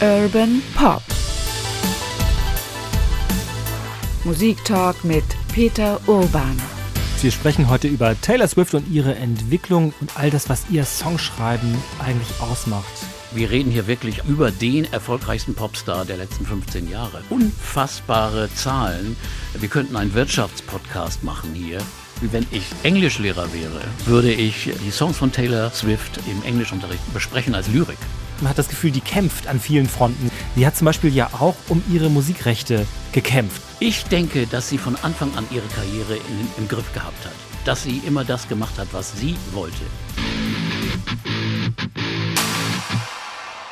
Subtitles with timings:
[0.00, 1.02] Urban Pop.
[4.22, 6.56] Musiktalk mit Peter Urban.
[7.20, 11.74] Wir sprechen heute über Taylor Swift und ihre Entwicklung und all das, was ihr Songschreiben
[11.98, 12.86] eigentlich ausmacht.
[13.32, 17.24] Wir reden hier wirklich über den erfolgreichsten Popstar der letzten 15 Jahre.
[17.28, 19.16] Unfassbare Zahlen.
[19.58, 21.78] Wir könnten einen Wirtschaftspodcast machen hier.
[22.20, 27.56] Wie wenn ich Englischlehrer wäre, würde ich die Songs von Taylor Swift im Englischunterricht besprechen
[27.56, 27.98] als Lyrik.
[28.40, 30.30] Man hat das Gefühl, die kämpft an vielen Fronten.
[30.54, 33.60] Sie hat zum Beispiel ja auch um ihre Musikrechte gekämpft.
[33.80, 37.32] Ich denke, dass sie von Anfang an ihre Karriere in, im Griff gehabt hat.
[37.64, 39.82] Dass sie immer das gemacht hat, was sie wollte.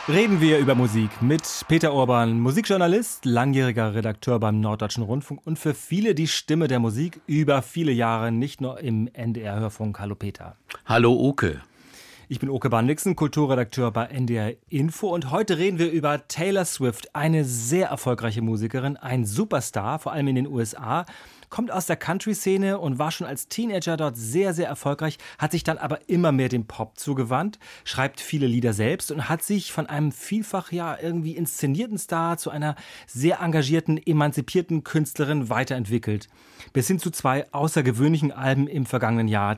[0.08, 5.74] Reden wir über Musik mit Peter Urban, Musikjournalist, langjähriger Redakteur beim Norddeutschen Rundfunk und für
[5.74, 9.98] viele die Stimme der Musik über viele Jahre, nicht nur im NDR-Hörfunk.
[9.98, 10.56] Hallo Peter.
[10.86, 11.60] Hallo Oke.
[12.28, 17.14] Ich bin Oke Bandixen, Kulturredakteur bei NDR Info und heute reden wir über Taylor Swift,
[17.14, 21.06] eine sehr erfolgreiche Musikerin, ein Superstar, vor allem in den USA,
[21.50, 25.62] kommt aus der Country-Szene und war schon als Teenager dort sehr, sehr erfolgreich, hat sich
[25.62, 29.86] dann aber immer mehr dem Pop zugewandt, schreibt viele Lieder selbst und hat sich von
[29.86, 32.74] einem vielfach ja irgendwie inszenierten Star zu einer
[33.06, 36.26] sehr engagierten, emanzipierten Künstlerin weiterentwickelt.
[36.72, 39.54] Bis hin zu zwei außergewöhnlichen Alben im vergangenen Jahr.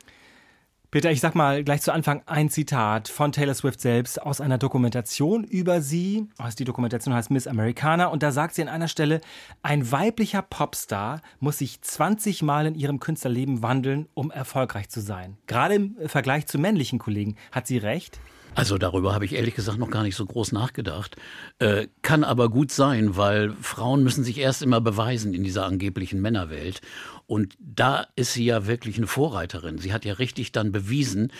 [0.91, 4.57] Peter, ich sag mal gleich zu Anfang ein Zitat von Taylor Swift selbst aus einer
[4.57, 6.27] Dokumentation über sie.
[6.57, 9.21] Die Dokumentation heißt Miss Americana und da sagt sie an einer Stelle,
[9.61, 15.37] ein weiblicher Popstar muss sich 20 Mal in ihrem Künstlerleben wandeln, um erfolgreich zu sein.
[15.45, 17.35] Gerade im Vergleich zu männlichen Kollegen.
[17.51, 18.19] Hat sie recht?
[18.55, 21.15] Also darüber habe ich ehrlich gesagt noch gar nicht so groß nachgedacht.
[21.59, 26.21] Äh, kann aber gut sein, weil Frauen müssen sich erst immer beweisen in dieser angeblichen
[26.21, 26.81] Männerwelt.
[27.27, 29.77] Und da ist sie ja wirklich eine Vorreiterin.
[29.77, 31.31] Sie hat ja richtig dann bewiesen.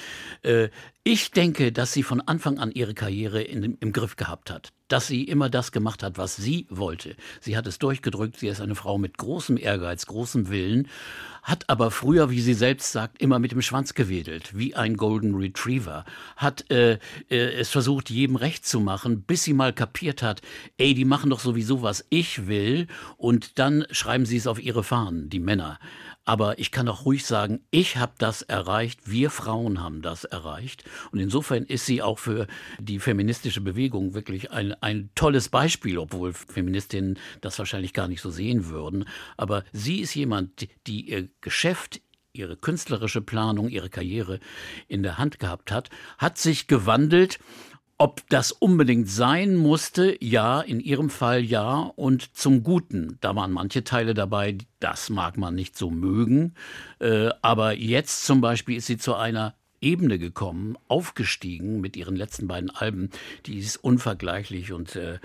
[0.43, 0.69] Äh,
[1.03, 4.71] ich denke, dass sie von Anfang an ihre Karriere in, im Griff gehabt hat.
[4.89, 7.15] Dass sie immer das gemacht hat, was sie wollte.
[7.39, 8.37] Sie hat es durchgedrückt.
[8.37, 10.89] Sie ist eine Frau mit großem Ehrgeiz, großem Willen.
[11.43, 15.36] Hat aber früher, wie sie selbst sagt, immer mit dem Schwanz gewedelt, wie ein Golden
[15.36, 16.05] Retriever.
[16.36, 16.99] Hat äh,
[17.30, 20.41] äh, es versucht, jedem recht zu machen, bis sie mal kapiert hat,
[20.77, 22.87] ey, die machen doch sowieso, was ich will.
[23.17, 25.80] Und dann schreiben sie es auf ihre Fahnen, die Männer.
[26.29, 30.83] Aber ich kann auch ruhig sagen, ich habe das erreicht, wir Frauen haben das erreicht.
[31.11, 32.45] Und insofern ist sie auch für
[32.77, 38.29] die feministische Bewegung wirklich ein, ein tolles Beispiel, obwohl Feministinnen das wahrscheinlich gar nicht so
[38.29, 39.05] sehen würden.
[39.37, 41.99] Aber sie ist jemand, die ihr Geschäft
[42.31, 44.39] ihre künstlerische Planung, ihre Karriere
[44.87, 47.39] in der Hand gehabt hat, hat sich gewandelt
[47.99, 53.17] ob das unbedingt sein musste, ja, in ihrem Fall ja, und zum Guten.
[53.20, 56.55] Da waren manche Teile dabei, das mag man nicht so mögen,
[56.99, 62.48] äh, aber jetzt zum Beispiel ist sie zu einer Ebene gekommen, aufgestiegen mit ihren letzten
[62.48, 63.09] beiden Alben,
[63.45, 65.20] die ist unvergleichlich und äh,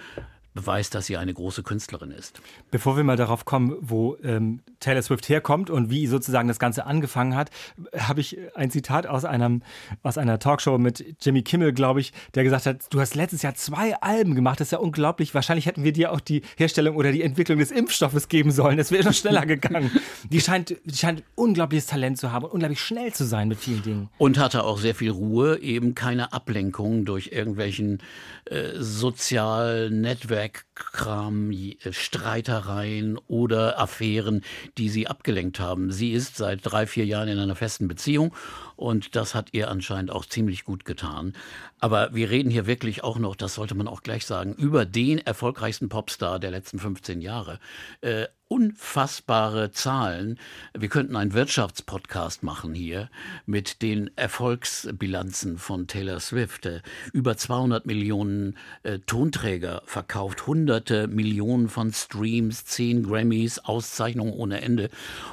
[0.55, 2.41] beweist, dass sie eine große Künstlerin ist.
[2.71, 6.87] Bevor wir mal darauf kommen, wo ähm, Taylor Swift herkommt und wie sozusagen das Ganze
[6.87, 7.51] angefangen hat,
[7.97, 9.63] habe ich ein Zitat aus, einem,
[10.03, 13.55] aus einer Talkshow mit Jimmy Kimmel, glaube ich, der gesagt hat, du hast letztes Jahr
[13.55, 15.35] zwei Alben gemacht, das ist ja unglaublich.
[15.35, 18.77] Wahrscheinlich hätten wir dir auch die Herstellung oder die Entwicklung des Impfstoffes geben sollen.
[18.77, 19.91] Das wäre noch schneller gegangen.
[20.31, 23.83] Die scheint, die scheint unglaubliches Talent zu haben und unglaublich schnell zu sein mit vielen
[23.83, 24.09] Dingen.
[24.17, 27.99] Und hatte auch sehr viel Ruhe, eben keine Ablenkung durch irgendwelchen
[28.47, 34.43] äh, sozialen Netzwerken Dreckskram, äh, Streitereien oder Affären,
[34.77, 35.91] die sie abgelenkt haben.
[35.91, 38.35] Sie ist seit drei, vier Jahren in einer festen Beziehung
[38.77, 41.35] und das hat ihr anscheinend auch ziemlich gut getan.
[41.81, 45.19] Aber wir reden hier wirklich auch noch, das sollte man auch gleich sagen, über den
[45.19, 47.59] erfolgreichsten Popstar der letzten 15 Jahre.
[48.01, 50.39] Äh, unfassbare Zahlen.
[50.75, 53.11] Wir könnten einen Wirtschaftspodcast machen hier
[53.47, 56.67] mit den Erfolgsbilanzen von Taylor Swift.
[56.67, 56.81] Äh,
[57.13, 64.91] über 200 Millionen äh, Tonträger verkauft, hunderte Millionen von Streams, 10 Grammys, Auszeichnungen ohne Ende.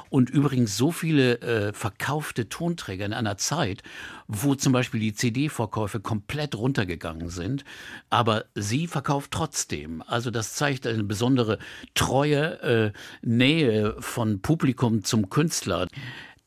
[0.08, 3.82] Und übrigens so viele äh, verkaufte Tonträger in einer Zeit,
[4.28, 7.64] wo zum Beispiel die CD-Verkäufe komplett runtergegangen sind.
[8.10, 10.02] Aber sie verkauft trotzdem.
[10.06, 11.58] Also das zeigt eine besondere
[11.94, 12.92] Treue, äh,
[13.22, 15.86] Nähe von Publikum zum Künstler.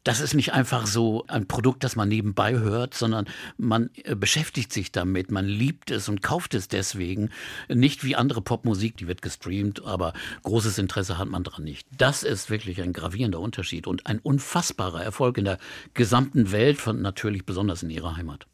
[0.05, 3.25] Das ist nicht einfach so ein Produkt, das man nebenbei hört, sondern
[3.57, 7.31] man äh, beschäftigt sich damit, man liebt es und kauft es deswegen.
[7.69, 10.13] Nicht wie andere Popmusik, die wird gestreamt, aber
[10.43, 11.87] großes Interesse hat man dran nicht.
[11.97, 15.57] Das ist wirklich ein gravierender Unterschied und ein unfassbarer Erfolg in der
[15.95, 18.45] gesamten Welt, natürlich besonders in ihrer Heimat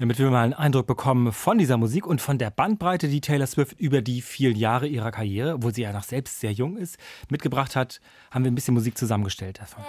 [0.00, 3.46] damit wir mal einen Eindruck bekommen von dieser Musik und von der Bandbreite, die Taylor
[3.46, 6.96] Swift über die vielen Jahre ihrer Karriere, wo sie ja noch selbst sehr jung ist,
[7.28, 8.00] mitgebracht hat,
[8.30, 9.84] haben wir ein bisschen Musik zusammengestellt davon.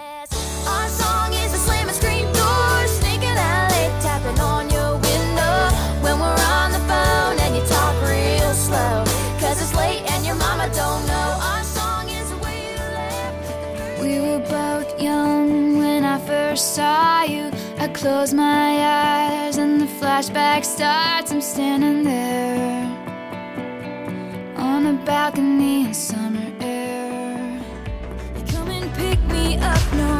[14.02, 17.51] We were both young when I first saw you.
[17.82, 21.32] I close my eyes and the flashback starts.
[21.32, 22.84] I'm standing there
[24.56, 27.60] on a balcony in summer air.
[28.36, 30.11] You come and pick me up, no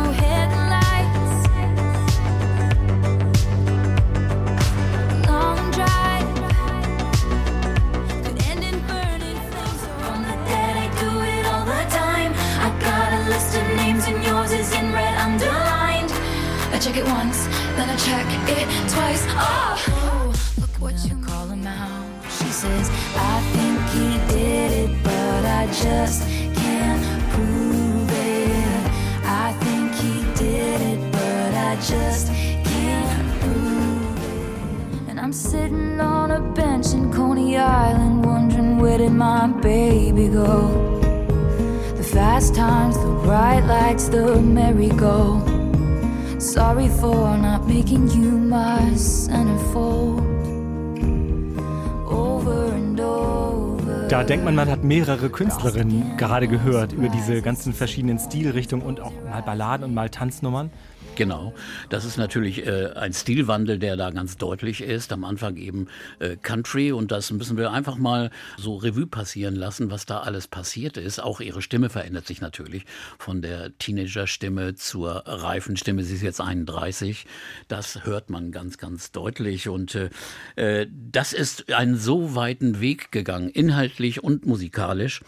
[47.93, 50.23] making you my centerfold.
[54.09, 59.01] Da denkt man, man hat mehrere Künstlerinnen gerade gehört über diese ganzen verschiedenen Stilrichtungen und
[59.01, 60.71] auch mal Balladen und mal Tanznummern.
[61.15, 61.53] Genau,
[61.91, 65.13] das ist natürlich äh, ein Stilwandel, der da ganz deutlich ist.
[65.13, 65.89] Am Anfang eben
[66.21, 70.49] äh, Country und das müssen wir einfach mal so Revue passieren lassen, was da alles
[70.49, 71.23] passiert ist.
[71.23, 72.87] Auch ihre Stimme verändert sich natürlich
[73.19, 76.03] von der Teenager-Stimme zur reifen Stimme.
[76.03, 77.27] Sie ist jetzt 31.
[77.69, 80.09] Das hört man ganz, ganz deutlich und äh,
[80.57, 85.21] äh, das ist einen so weiten Weg gegangen, inhaltlich und musikalisch,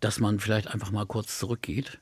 [0.00, 1.98] dass man vielleicht einfach mal kurz zurückgeht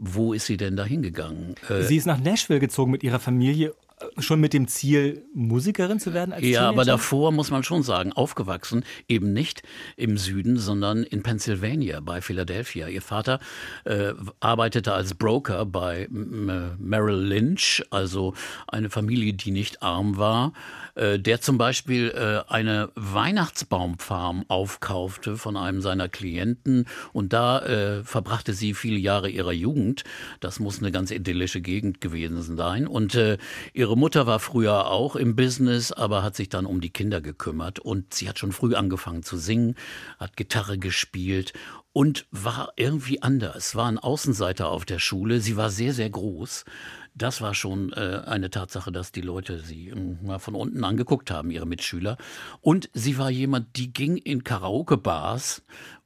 [0.00, 1.54] wo ist sie denn da hingegangen?
[1.68, 3.74] Äh, sie ist nach Nashville gezogen mit ihrer Familie
[4.18, 6.32] schon mit dem Ziel, Musikerin zu werden?
[6.32, 6.68] Als ja, Teenager?
[6.68, 9.62] aber davor muss man schon sagen, aufgewachsen, eben nicht
[9.96, 12.88] im Süden, sondern in Pennsylvania bei Philadelphia.
[12.88, 13.40] Ihr Vater
[13.84, 18.34] äh, arbeitete als Broker bei Merrill Lynch, also
[18.66, 20.52] eine Familie, die nicht arm war,
[20.89, 28.04] äh, der zum Beispiel äh, eine Weihnachtsbaumfarm aufkaufte von einem seiner Klienten und da äh,
[28.04, 30.04] verbrachte sie viele Jahre ihrer Jugend.
[30.40, 33.38] Das muss eine ganz idyllische Gegend gewesen sein und äh,
[33.72, 37.78] Ihre Mutter war früher auch im Business, aber hat sich dann um die Kinder gekümmert
[37.78, 39.74] und sie hat schon früh angefangen zu singen,
[40.18, 41.52] hat Gitarre gespielt
[41.92, 45.40] und war irgendwie anders, war ein Außenseiter auf der Schule.
[45.40, 46.64] Sie war sehr, sehr groß.
[47.14, 51.50] Das war schon äh, eine Tatsache, dass die Leute sie äh, von unten angeguckt haben,
[51.50, 52.16] ihre Mitschüler.
[52.60, 55.62] Und sie war jemand, die ging in Karaoke-Bars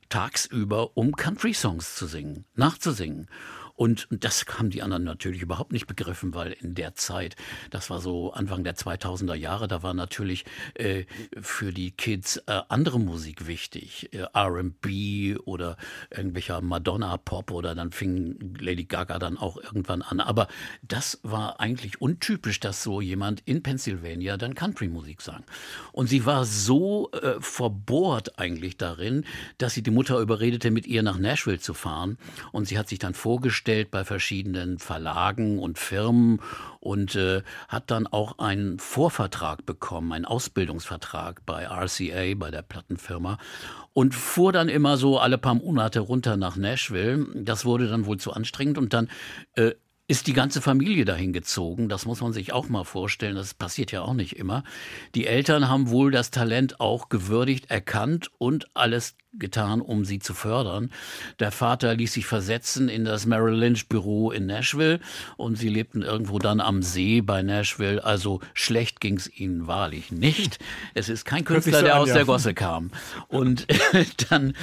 [0.09, 3.29] tagsüber, um Country-Songs zu singen, nachzusingen.
[3.76, 7.35] Und das haben die anderen natürlich überhaupt nicht begriffen, weil in der Zeit,
[7.71, 10.44] das war so Anfang der 2000er Jahre, da war natürlich
[10.75, 11.05] äh,
[11.41, 15.76] für die Kids äh, andere Musik wichtig, äh, R&B oder
[16.11, 20.20] irgendwelcher Madonna-Pop oder dann fing Lady Gaga dann auch irgendwann an.
[20.20, 20.47] Aber
[20.82, 25.43] das war eigentlich untypisch, dass so jemand in Pennsylvania dann Country-Musik sang.
[25.91, 29.25] Und sie war so äh, verbohrt eigentlich darin,
[29.59, 32.19] dass sie die Mutter überredete, mit ihr nach Nashville zu fahren.
[32.53, 36.40] Und sie hat sich dann vorgestellt, vorgestellt bei verschiedenen Verlagen und Firmen
[36.81, 43.38] und äh, hat dann auch einen Vorvertrag bekommen, einen Ausbildungsvertrag bei RCA, bei der Plattenfirma
[43.94, 47.27] und fuhr dann immer so alle paar Monate runter nach Nashville.
[47.34, 49.08] Das wurde dann wohl zu anstrengend und dann
[49.55, 49.72] äh,
[50.06, 51.89] ist die ganze Familie dahin gezogen.
[51.89, 53.36] Das muss man sich auch mal vorstellen.
[53.36, 54.62] Das passiert ja auch nicht immer.
[55.15, 60.34] Die Eltern haben wohl das Talent auch gewürdigt, erkannt und alles getan, um sie zu
[60.34, 60.91] fördern.
[61.38, 65.00] Der Vater ließ sich versetzen in das Merrill Lynch Büro in Nashville
[65.36, 68.05] und sie lebten irgendwo dann am See bei Nashville.
[68.05, 70.58] Also schlecht ging es ihnen wahrlich nicht.
[70.94, 72.91] Es ist kein Künstler, der aus der Gosse kam.
[73.29, 73.67] Und
[74.31, 74.55] dann,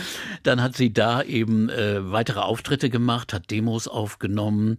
[0.44, 4.78] dann hat sie da eben äh, weitere Auftritte gemacht, hat Demos aufgenommen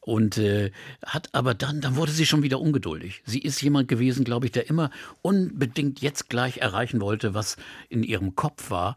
[0.00, 0.72] und äh,
[1.04, 3.22] hat aber dann, dann wurde sie schon wieder ungeduldig.
[3.26, 4.90] Sie ist jemand gewesen, glaube ich, der immer
[5.22, 7.56] unbedingt jetzt gleich erreichen wollte, was
[7.88, 8.96] in ihrem Kopf war.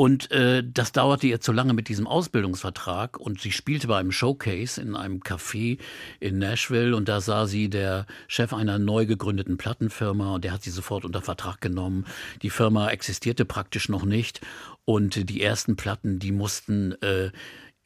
[0.00, 3.20] Und äh, das dauerte ihr zu lange mit diesem Ausbildungsvertrag.
[3.20, 5.78] Und sie spielte bei einem Showcase in einem Café
[6.20, 6.96] in Nashville.
[6.96, 10.36] Und da sah sie der Chef einer neu gegründeten Plattenfirma.
[10.36, 12.06] Und der hat sie sofort unter Vertrag genommen.
[12.40, 14.40] Die Firma existierte praktisch noch nicht.
[14.86, 17.30] Und die ersten Platten, die mussten äh,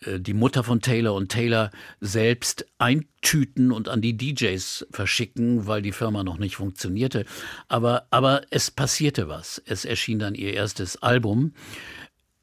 [0.07, 5.83] äh, die Mutter von Taylor und Taylor selbst eintüten und an die DJs verschicken, weil
[5.83, 7.25] die Firma noch nicht funktionierte.
[7.69, 9.63] Aber, aber es passierte was.
[9.67, 11.53] Es erschien dann ihr erstes Album.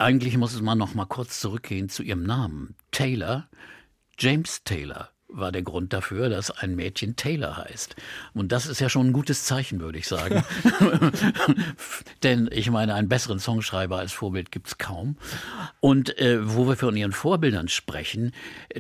[0.02, 2.76] Eigentlich muss man noch mal kurz zurückgehen zu ihrem Namen.
[2.90, 3.48] Taylor,
[4.18, 7.96] James Taylor war der Grund dafür, dass ein Mädchen Taylor heißt.
[8.34, 10.44] Und das ist ja schon ein gutes Zeichen, würde ich sagen.
[12.24, 15.18] Denn ich meine, einen besseren Songschreiber als Vorbild gibt's kaum.
[15.82, 18.32] Und äh, wo wir von ihren Vorbildern sprechen,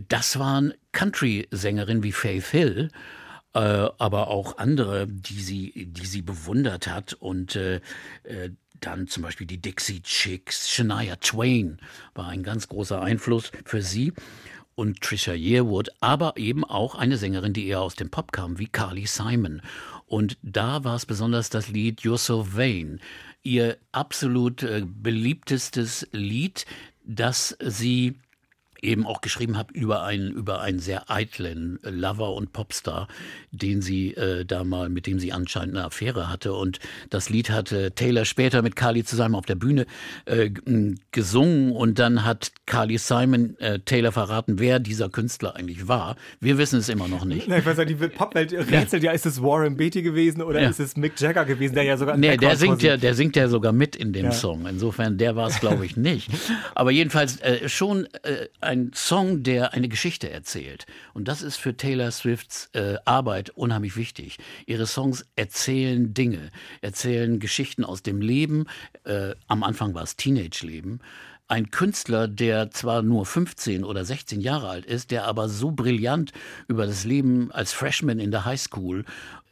[0.09, 2.89] das waren Country-Sängerinnen wie Faith Hill
[3.53, 7.81] äh, aber auch andere, die sie, die sie bewundert hat und äh,
[8.23, 8.51] äh,
[8.81, 11.79] dann zum Beispiel die Dixie Chicks, Shania Twain
[12.13, 14.13] war ein ganz großer Einfluss für sie
[14.75, 18.67] und Trisha Yearwood, aber eben auch eine Sängerin, die eher aus dem Pop kam, wie
[18.67, 19.61] Carly Simon.
[20.07, 23.00] Und da war es besonders das Lied You're So Vain,
[23.43, 26.65] ihr absolut äh, beliebtestes Lied,
[27.03, 28.15] das sie
[28.81, 33.07] eben auch geschrieben habe über einen, über einen sehr eitlen Lover und Popstar,
[33.51, 36.53] den sie äh, da mal, mit dem sie anscheinend eine Affäre hatte.
[36.53, 39.85] Und das Lied hatte Taylor später mit Carly zusammen auf der Bühne
[40.25, 40.50] äh,
[41.11, 46.15] gesungen und dann hat Carly Simon äh, Taylor verraten, wer dieser Künstler eigentlich war.
[46.39, 47.47] Wir wissen es immer noch nicht.
[47.47, 49.11] Na, ich weiß ja, die Popwelt rätselt ja.
[49.11, 50.69] ja, ist es Warren Beatty gewesen oder ja.
[50.69, 53.47] ist es Mick Jagger gewesen, der ja sogar Nee, der singt ja, der singt ja
[53.47, 54.31] sogar mit in dem ja.
[54.31, 54.65] Song.
[54.67, 56.29] Insofern, der war es, glaube ich, nicht.
[56.75, 60.85] Aber jedenfalls äh, schon äh, ein Song, der eine Geschichte erzählt.
[61.13, 64.37] Und das ist für Taylor Swifts äh, Arbeit unheimlich wichtig.
[64.65, 68.67] Ihre Songs erzählen Dinge, erzählen Geschichten aus dem Leben.
[69.03, 71.01] Äh, am Anfang war es Teenage-Leben
[71.49, 76.31] ein Künstler, der zwar nur 15 oder 16 Jahre alt ist, der aber so brillant
[76.69, 79.03] über das Leben als Freshman in der Highschool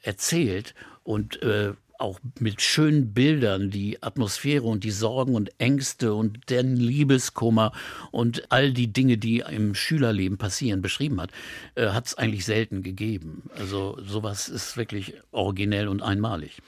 [0.01, 6.49] erzählt und äh, auch mit schönen Bildern die Atmosphäre und die Sorgen und Ängste und
[6.49, 7.71] den Liebeskummer
[8.11, 11.31] und all die Dinge, die im Schülerleben passieren, beschrieben hat,
[11.75, 13.49] äh, hat es eigentlich selten gegeben.
[13.57, 16.61] Also sowas ist wirklich originell und einmalig.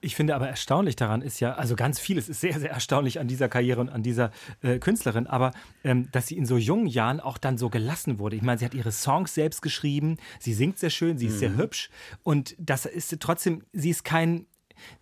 [0.00, 3.26] Ich finde aber erstaunlich daran ist ja, also ganz vieles ist sehr, sehr erstaunlich an
[3.26, 4.30] dieser Karriere und an dieser
[4.62, 5.52] äh, Künstlerin, aber
[5.82, 8.36] ähm, dass sie in so jungen Jahren auch dann so gelassen wurde.
[8.36, 11.38] Ich meine, sie hat ihre Songs selbst geschrieben, sie singt sehr schön, sie ist mhm.
[11.38, 11.90] sehr hübsch
[12.22, 14.46] und das ist trotzdem, sie ist kein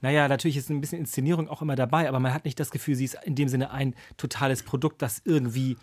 [0.00, 2.95] naja, natürlich ist ein bisschen Inszenierung auch immer dabei, aber man hat nicht das Gefühl,
[2.95, 5.76] sie ist in dem Sinne ein totales Produkt, das irgendwie,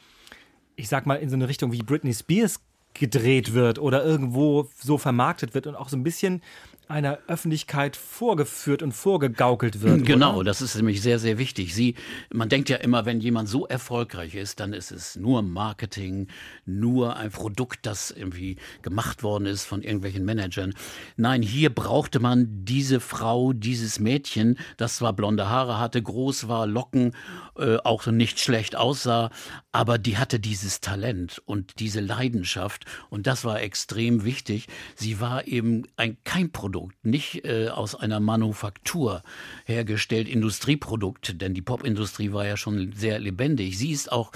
[0.75, 2.59] ich sag mal, in so eine Richtung wie Britney Spears
[2.93, 6.41] gedreht wird oder irgendwo so vermarktet wird und auch so ein bisschen
[6.87, 10.05] einer Öffentlichkeit vorgeführt und vorgegaukelt wird.
[10.05, 10.45] Genau, oder?
[10.45, 11.73] das ist nämlich sehr, sehr wichtig.
[11.73, 11.95] Sie,
[12.31, 16.27] man denkt ja immer, wenn jemand so erfolgreich ist, dann ist es nur Marketing,
[16.65, 20.73] nur ein Produkt, das irgendwie gemacht worden ist von irgendwelchen Managern.
[21.15, 26.67] Nein, hier brauchte man diese Frau, dieses Mädchen, das zwar blonde Haare hatte, groß war,
[26.67, 27.13] Locken,
[27.57, 29.29] äh, auch nicht schlecht aussah,
[29.71, 34.67] aber die hatte dieses Talent und diese Leidenschaft und das war extrem wichtig.
[34.95, 39.23] Sie war eben ein, kein Produkt, nicht äh, aus einer Manufaktur
[39.65, 43.77] hergestellt, Industrieprodukt, denn die Popindustrie war ja schon sehr lebendig.
[43.77, 44.31] Sie ist auch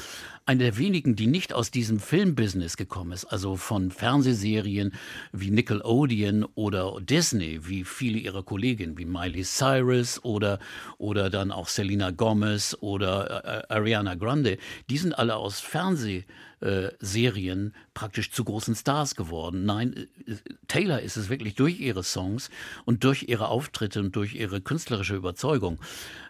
[0.48, 4.94] eine der wenigen, die nicht aus diesem Filmbusiness gekommen ist, also von Fernsehserien
[5.34, 10.60] wie Nickelodeon oder Disney, wie viele ihrer Kolleginnen, wie Miley Cyrus oder,
[10.98, 14.58] oder dann auch Selena Gomez oder äh, Ariana Grande,
[14.90, 19.66] die sind alle aus Fernsehserien praktisch zu großen Stars geworden.
[19.66, 20.36] Nein, äh,
[20.68, 22.50] Taylor ist es wirklich durch ihre Songs
[22.86, 25.80] und durch ihre Auftritte und durch ihre künstlerische Überzeugung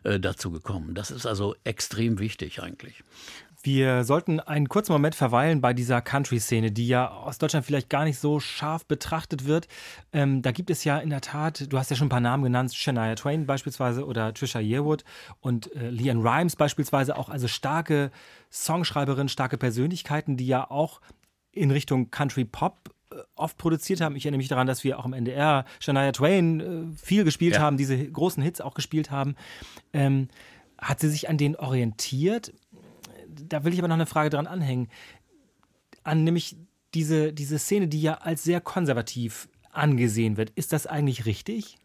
[0.03, 0.96] äh, dazu gekommen.
[0.96, 3.03] Das ist also extrem wichtig eigentlich.
[3.67, 8.05] Wir sollten einen kurzen Moment verweilen bei dieser Country-Szene, die ja aus Deutschland vielleicht gar
[8.05, 9.67] nicht so scharf betrachtet wird.
[10.13, 12.45] Ähm, da gibt es ja in der Tat, du hast ja schon ein paar Namen
[12.45, 15.03] genannt, Shania Twain beispielsweise oder Trisha Yearwood
[15.41, 18.09] und äh, Leanne Rimes beispielsweise auch, also starke
[18.53, 21.01] Songschreiberinnen, starke Persönlichkeiten, die ja auch
[21.51, 24.15] in Richtung Country Pop äh, oft produziert haben.
[24.15, 27.59] Ich erinnere mich daran, dass wir auch im NDR Shania Twain äh, viel gespielt ja.
[27.59, 29.36] haben, diese großen Hits auch gespielt haben.
[29.91, 30.29] Ähm,
[30.79, 32.53] hat sie sich an denen orientiert?
[33.44, 34.89] Da will ich aber noch eine Frage dran anhängen.
[36.03, 36.56] An nämlich
[36.94, 40.51] diese, diese Szene, die ja als sehr konservativ angesehen wird.
[40.51, 41.76] Ist das eigentlich richtig?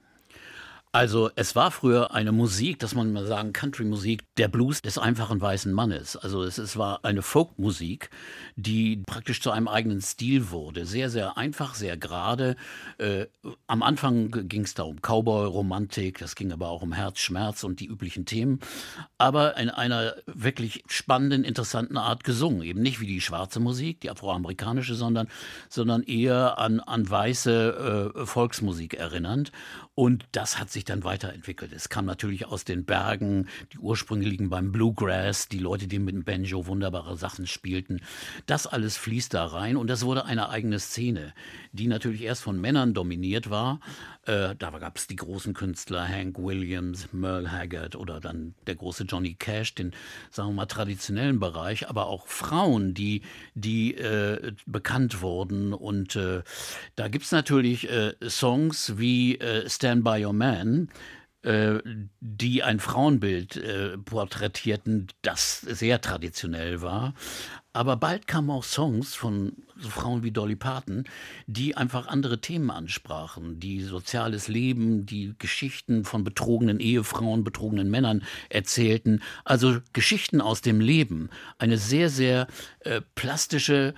[0.95, 5.41] Also es war früher eine Musik, dass man mal sagen, Country-Musik, der Blues des einfachen
[5.41, 6.19] weißen Mannes.
[6.19, 8.11] Also es, es war eine Folkmusik,
[8.57, 10.85] die praktisch zu einem eigenen Stil wurde.
[10.85, 12.57] Sehr, sehr einfach, sehr gerade.
[12.99, 13.25] Äh,
[13.67, 17.87] am Anfang ging es da um Cowboy-Romantik, das ging aber auch um Herzschmerz und die
[17.87, 18.61] üblichen Themen.
[19.17, 22.61] Aber in einer wirklich spannenden, interessanten Art gesungen.
[22.61, 25.29] Eben nicht wie die schwarze Musik, die afroamerikanische, sondern,
[25.71, 29.53] sondern eher an, an weiße äh, Volksmusik erinnernd.
[29.95, 31.71] Und das hat sich dann weiterentwickelt.
[31.73, 36.15] Es kam natürlich aus den Bergen, die Ursprünge liegen beim Bluegrass, die Leute, die mit
[36.15, 38.01] dem Banjo wunderbare Sachen spielten.
[38.47, 41.35] Das alles fließt da rein und das wurde eine eigene Szene,
[41.73, 43.81] die natürlich erst von Männern dominiert war.
[44.25, 49.05] Äh, da gab es die großen Künstler Hank Williams, Merle Haggard oder dann der große
[49.05, 49.93] Johnny Cash, den,
[50.31, 53.23] sagen wir mal, traditionellen Bereich, aber auch Frauen, die,
[53.55, 55.75] die äh, bekannt wurden.
[55.75, 56.43] Und äh,
[56.95, 60.91] da gibt es natürlich äh, Songs wie äh, Stand By Your Man,
[61.43, 61.81] äh,
[62.21, 67.15] die ein Frauenbild äh, porträtierten, das sehr traditionell war.
[67.73, 71.03] Aber bald kamen auch Songs von so Frauen wie Dolly Parton,
[71.49, 78.23] die einfach andere Themen ansprachen, die soziales Leben, die Geschichten von betrogenen Ehefrauen, betrogenen Männern
[78.49, 79.21] erzählten.
[79.45, 81.29] Also Geschichten aus dem Leben.
[81.59, 82.47] Eine sehr, sehr
[82.81, 83.95] äh, plastische,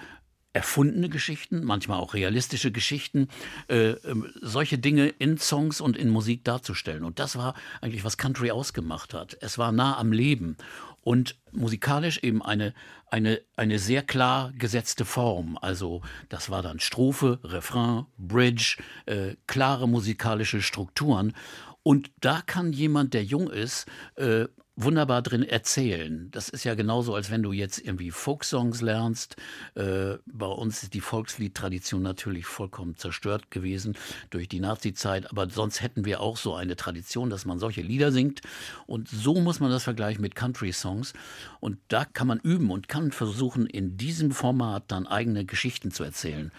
[0.54, 3.28] erfundene Geschichten, manchmal auch realistische Geschichten,
[3.68, 7.04] äh, äh, solche Dinge in Songs und in Musik darzustellen.
[7.04, 9.36] Und das war eigentlich, was Country ausgemacht hat.
[9.40, 10.56] Es war nah am Leben
[11.02, 12.72] und musikalisch eben eine,
[13.10, 15.58] eine, eine sehr klar gesetzte Form.
[15.60, 21.34] Also das war dann Strophe, Refrain, Bridge, äh, klare musikalische Strukturen.
[21.82, 26.28] Und da kann jemand, der jung ist, äh, wunderbar drin erzählen.
[26.32, 29.36] Das ist ja genauso, als wenn du jetzt irgendwie Folksongs lernst.
[29.74, 33.96] Äh, bei uns ist die Volksliedtradition natürlich vollkommen zerstört gewesen
[34.30, 38.10] durch die Nazi-Zeit, aber sonst hätten wir auch so eine Tradition, dass man solche Lieder
[38.10, 38.40] singt.
[38.86, 41.12] Und so muss man das vergleichen mit Country-Songs.
[41.60, 46.02] Und da kann man üben und kann versuchen, in diesem Format dann eigene Geschichten zu
[46.02, 46.50] erzählen.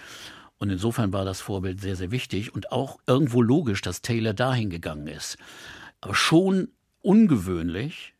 [0.57, 4.69] Und insofern war das Vorbild sehr, sehr wichtig und auch irgendwo logisch, dass Taylor dahin
[4.69, 5.38] gegangen ist.
[6.00, 6.69] Aber schon
[7.06, 8.14] ungewöhnlich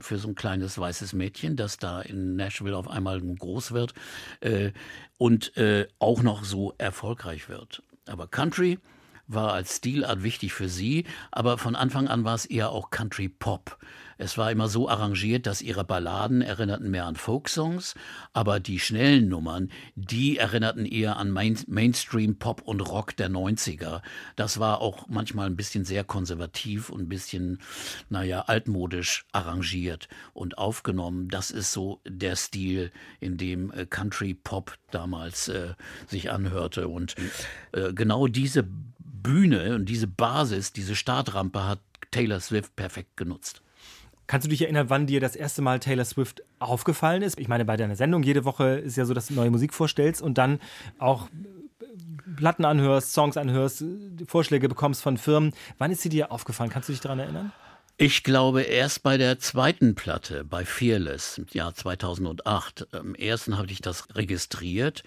[0.00, 3.94] für so ein kleines weißes Mädchen, das da in Nashville auf einmal groß wird
[4.40, 4.70] äh,
[5.16, 7.82] und äh, auch noch so erfolgreich wird.
[8.06, 8.78] Aber Country
[9.28, 13.28] war als Stilart wichtig für sie, aber von Anfang an war es eher auch Country
[13.28, 13.78] Pop.
[14.20, 17.94] Es war immer so arrangiert, dass ihre Balladen erinnerten mehr an Folksongs,
[18.32, 24.02] aber die schnellen Nummern, die erinnerten eher an Main Mainstream Pop und Rock der 90er.
[24.34, 27.60] Das war auch manchmal ein bisschen sehr konservativ und ein bisschen,
[28.10, 31.28] naja, altmodisch arrangiert und aufgenommen.
[31.28, 35.74] Das ist so der Stil, in dem äh, Country Pop damals äh,
[36.08, 36.88] sich anhörte.
[36.88, 37.14] Und
[37.72, 38.66] äh, genau diese
[39.22, 43.62] Bühne und diese Basis, diese Startrampe hat Taylor Swift perfekt genutzt.
[44.26, 47.38] Kannst du dich erinnern, wann dir das erste Mal Taylor Swift aufgefallen ist?
[47.38, 50.20] Ich meine, bei deiner Sendung jede Woche ist ja so, dass du neue Musik vorstellst
[50.20, 50.60] und dann
[50.98, 51.28] auch
[52.36, 53.84] Platten anhörst, Songs anhörst,
[54.26, 55.54] Vorschläge bekommst von Firmen.
[55.78, 56.70] Wann ist sie dir aufgefallen?
[56.70, 57.52] Kannst du dich daran erinnern?
[57.96, 62.86] Ich glaube erst bei der zweiten Platte, bei Fearless, im Jahr 2008.
[62.92, 65.02] Im ersten habe ich das registriert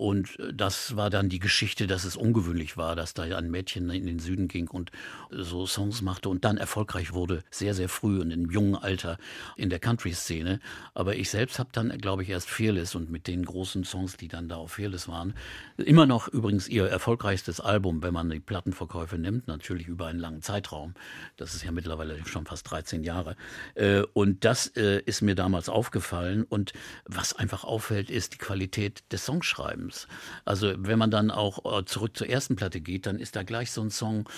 [0.00, 3.90] und äh, das war dann die Geschichte, dass es ungewöhnlich war, dass da ein Mädchen
[3.90, 4.90] in den Süden ging und
[5.28, 9.18] so Songs machte und dann erfolgreich wurde, sehr, sehr früh und im jungen Alter
[9.56, 10.60] in der Country-Szene.
[10.94, 14.28] Aber ich selbst habe dann, glaube ich, erst Fearless und mit den großen Songs, die
[14.28, 15.34] dann da auf Fearless waren,
[15.76, 20.40] immer noch übrigens ihr erfolgreichstes Album, wenn man die Plattenverkäufe nimmt, natürlich über einen langen
[20.40, 20.94] Zeitraum.
[21.36, 23.36] Das ist ja mittlerweile schon fast 13 Jahre.
[23.74, 26.44] Äh, und das äh, ist mir damals aufgefallen.
[26.44, 26.72] Und
[27.04, 29.89] was einfach auffällt, ist die Qualität des Songschreibens.
[29.90, 30.08] Albums.
[30.44, 33.70] Also wenn man dann auch äh, zurück zur ersten Platte geht, dann ist da gleich
[33.72, 34.28] so ein Song,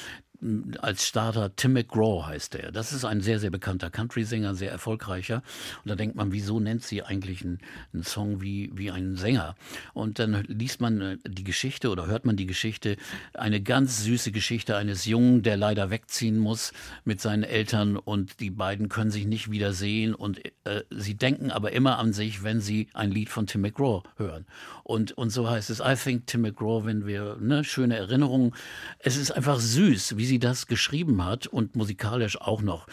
[0.80, 2.72] als Starter Tim McGraw heißt er.
[2.72, 5.42] Das ist ein sehr, sehr bekannter Country-Sänger, sehr erfolgreicher.
[5.84, 7.58] Und da denkt man, wieso nennt sie eigentlich einen,
[7.92, 9.54] einen Song wie, wie einen Sänger?
[9.94, 12.96] Und dann liest man äh, die Geschichte oder hört man die Geschichte,
[13.34, 16.72] eine ganz süße Geschichte eines Jungen, der leider wegziehen muss
[17.04, 21.72] mit seinen Eltern und die beiden können sich nicht wiedersehen und äh, sie denken aber
[21.72, 24.46] immer an sich, wenn sie ein Lied von Tim McGraw hören.
[24.82, 28.52] Und, und so heißt es, I think Tim McGraw, wenn wir, ne, schöne Erinnerungen.
[28.98, 32.86] Es ist einfach süß, wie sie das geschrieben hat und musikalisch auch noch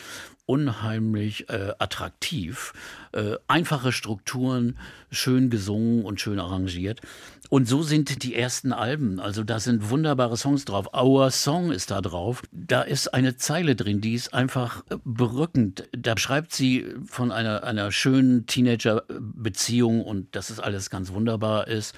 [0.50, 2.74] unheimlich äh, attraktiv.
[3.12, 4.80] Äh, einfache Strukturen,
[5.12, 7.02] schön gesungen und schön arrangiert.
[7.50, 9.20] Und so sind die ersten Alben.
[9.20, 10.88] Also da sind wunderbare Songs drauf.
[10.92, 12.42] Our Song ist da drauf.
[12.52, 15.88] Da ist eine Zeile drin, die ist einfach äh, berückend.
[15.92, 21.94] Da schreibt sie von einer, einer schönen Teenager-Beziehung und dass es alles ganz wunderbar ist.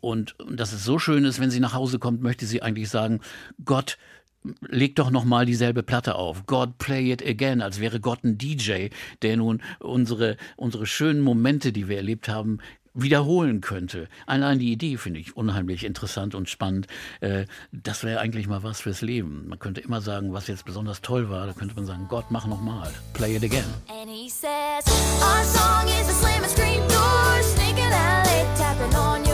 [0.00, 2.88] Und, und dass es so schön ist, wenn sie nach Hause kommt, möchte sie eigentlich
[2.88, 3.20] sagen,
[3.62, 3.98] Gott,
[4.62, 6.46] leg doch noch mal dieselbe Platte auf.
[6.46, 8.88] God play it again, als wäre Gott ein DJ,
[9.22, 12.58] der nun unsere unsere schönen Momente, die wir erlebt haben,
[12.94, 14.08] wiederholen könnte.
[14.26, 16.86] Allein die Idee finde ich unheimlich interessant und spannend.
[17.20, 19.48] Äh, das wäre eigentlich mal was fürs Leben.
[19.48, 22.46] Man könnte immer sagen, was jetzt besonders toll war, da könnte man sagen, Gott, mach
[22.46, 22.90] noch mal.
[23.12, 23.64] Play it again.
[23.88, 24.84] And he says,
[25.22, 29.29] our song is a slam and scream door, sneaking alley, tapping on your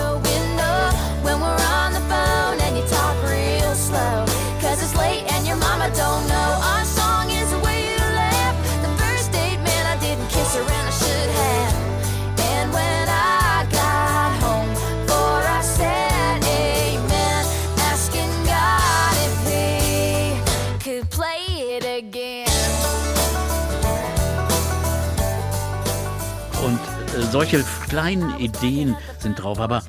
[27.37, 29.83] solche kleinen Ideen sind drauf, aber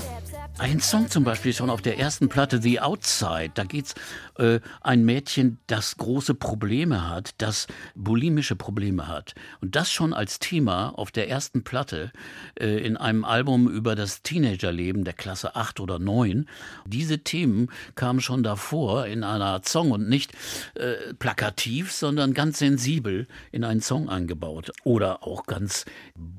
[0.60, 3.52] Ein Song zum Beispiel schon auf der ersten Platte, The Outside.
[3.54, 3.94] Da geht's
[4.40, 9.36] äh, ein Mädchen, das große Probleme hat, das bulimische Probleme hat.
[9.62, 12.12] Und das schon als Thema auf der ersten Platte
[12.60, 16.48] äh, in einem Album über das Teenagerleben der Klasse 8 oder 9.
[16.88, 20.34] Diese Themen kamen schon davor in einer Art Song und nicht
[20.74, 24.72] äh, plakativ, sondern ganz sensibel in einen Song eingebaut.
[24.84, 25.86] Oder auch ganz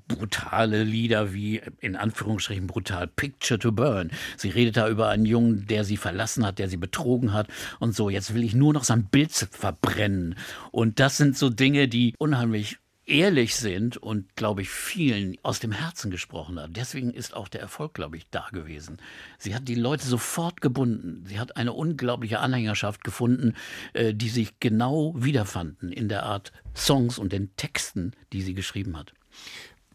[0.08, 4.07] brutale Lieder wie in Anführungsstrichen brutal Picture to Burn.
[4.36, 7.94] Sie redet da über einen Jungen, der sie verlassen hat, der sie betrogen hat und
[7.94, 8.10] so.
[8.10, 10.36] Jetzt will ich nur noch sein Bild verbrennen.
[10.70, 15.72] Und das sind so Dinge, die unheimlich ehrlich sind und, glaube ich, vielen aus dem
[15.72, 16.76] Herzen gesprochen hat.
[16.76, 18.98] Deswegen ist auch der Erfolg, glaube ich, da gewesen.
[19.38, 21.24] Sie hat die Leute sofort gebunden.
[21.26, 23.54] Sie hat eine unglaubliche Anhängerschaft gefunden,
[23.94, 28.96] äh, die sich genau wiederfanden in der Art Songs und den Texten, die sie geschrieben
[28.96, 29.14] hat.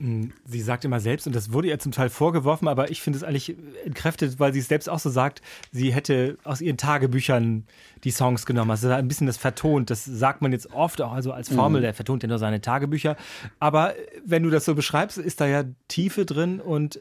[0.03, 3.15] Hm, sie sagt immer selbst, und das wurde ihr zum Teil vorgeworfen, aber ich finde
[3.15, 7.63] es eigentlich entkräftet, weil sie es selbst auch so sagt, sie hätte aus ihren Tagebüchern
[8.03, 8.71] die Songs genommen.
[8.71, 9.89] Also ein bisschen das vertont.
[9.89, 11.83] Das sagt man jetzt oft auch also als Formel, mhm.
[11.83, 13.15] der vertont ja nur seine Tagebücher.
[13.59, 13.93] Aber
[14.25, 16.99] wenn du das so beschreibst, ist da ja Tiefe drin und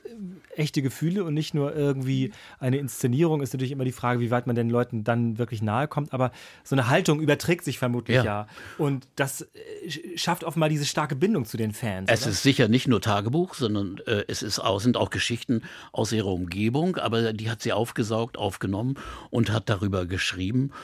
[0.56, 3.42] echte Gefühle und nicht nur irgendwie eine Inszenierung.
[3.42, 6.12] Ist natürlich immer die Frage, wie weit man den Leuten dann wirklich nahe kommt.
[6.12, 6.30] Aber
[6.62, 8.24] so eine Haltung überträgt sich vermutlich ja.
[8.24, 8.46] ja.
[8.78, 12.08] Und das äh, schafft offenbar diese starke Bindung zu den Fans.
[12.10, 12.30] Es oder?
[12.30, 15.62] ist sicher nicht nur Tagebuch, sondern äh, es ist auch, sind auch Geschichten
[15.92, 16.96] aus ihrer Umgebung.
[16.96, 18.94] Aber die hat sie aufgesaugt, aufgenommen
[19.30, 20.70] und hat darüber geschrieben.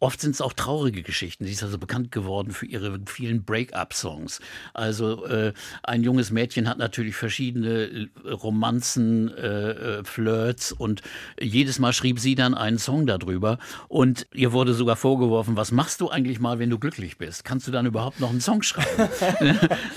[0.00, 1.44] Oft sind es auch traurige Geschichten.
[1.44, 4.40] Sie ist also bekannt geworden für ihre vielen Break-up-Songs.
[4.72, 11.02] Also äh, ein junges Mädchen hat natürlich verschiedene äh, Romanzen, äh, äh, Flirts und
[11.40, 13.58] jedes Mal schrieb sie dann einen Song darüber.
[13.88, 17.44] Und ihr wurde sogar vorgeworfen, was machst du eigentlich mal, wenn du glücklich bist?
[17.44, 19.08] Kannst du dann überhaupt noch einen Song schreiben?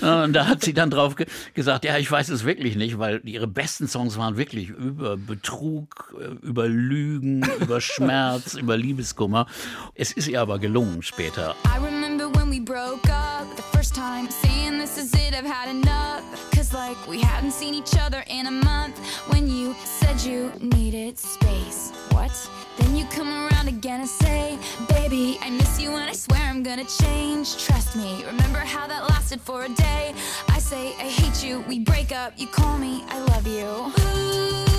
[0.00, 3.20] und da hat sie dann drauf ge gesagt, ja, ich weiß es wirklich nicht, weil
[3.24, 9.46] ihre besten Songs waren wirklich über Betrug, äh, über Lügen, über Schmerz, über Liebeskummer.
[9.94, 11.54] Es ist ihr aber gelungen später.
[11.66, 15.68] I remember when we broke up the first time saying this is it I've had
[15.68, 16.22] enough.
[16.54, 18.98] Cause like we hadn't seen each other in a month.
[19.28, 22.32] When you said you needed space what?
[22.78, 26.62] Then you come around again and say baby I miss you and I swear I'm
[26.62, 27.62] gonna change.
[27.62, 30.14] Trust me remember how that lasted for a day.
[30.48, 33.92] I say I hate you we break up you call me I love you.
[34.00, 34.71] Ooh.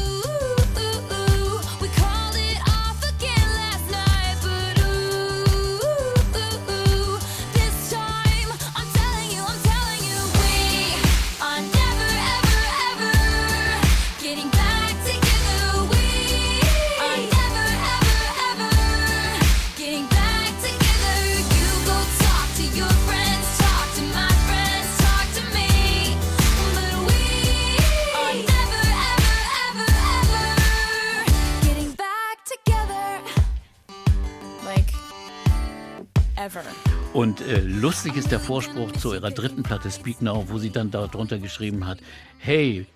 [37.14, 40.90] Und äh, lustig ist der Vorspruch zu ihrer dritten Platte Speak Now, wo sie dann
[40.92, 42.00] darunter geschrieben hat,
[42.40, 42.88] hey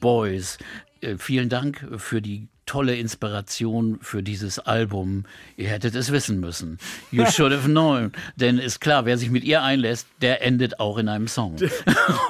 [0.00, 0.58] Boys,
[1.00, 5.24] äh, vielen Dank für die tolle Inspiration für dieses Album.
[5.56, 6.78] Ihr hättet es wissen müssen.
[7.10, 8.12] You should have known.
[8.36, 11.56] Denn ist klar, wer sich mit ihr einlässt, der endet auch in einem Song.
[11.56, 11.70] Der,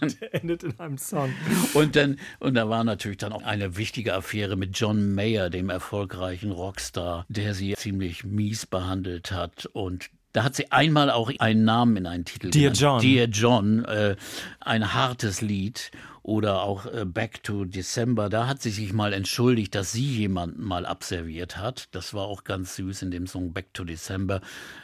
[0.00, 1.32] dann, der endet in einem Song.
[1.74, 5.70] Und dann, und da war natürlich dann auch eine wichtige Affäre mit John Mayer, dem
[5.70, 11.64] erfolgreichen Rockstar, der sie ziemlich mies behandelt hat und da hat sie einmal auch einen
[11.64, 12.78] Namen in einen Titel Dear genannt.
[12.78, 13.00] John.
[13.00, 14.16] Dear John, äh,
[14.60, 15.90] ein hartes Lied
[16.26, 20.64] oder auch äh, Back to December, da hat sie sich mal entschuldigt, dass sie jemanden
[20.64, 21.86] mal abserviert hat.
[21.92, 24.40] Das war auch ganz süß in dem Song Back to December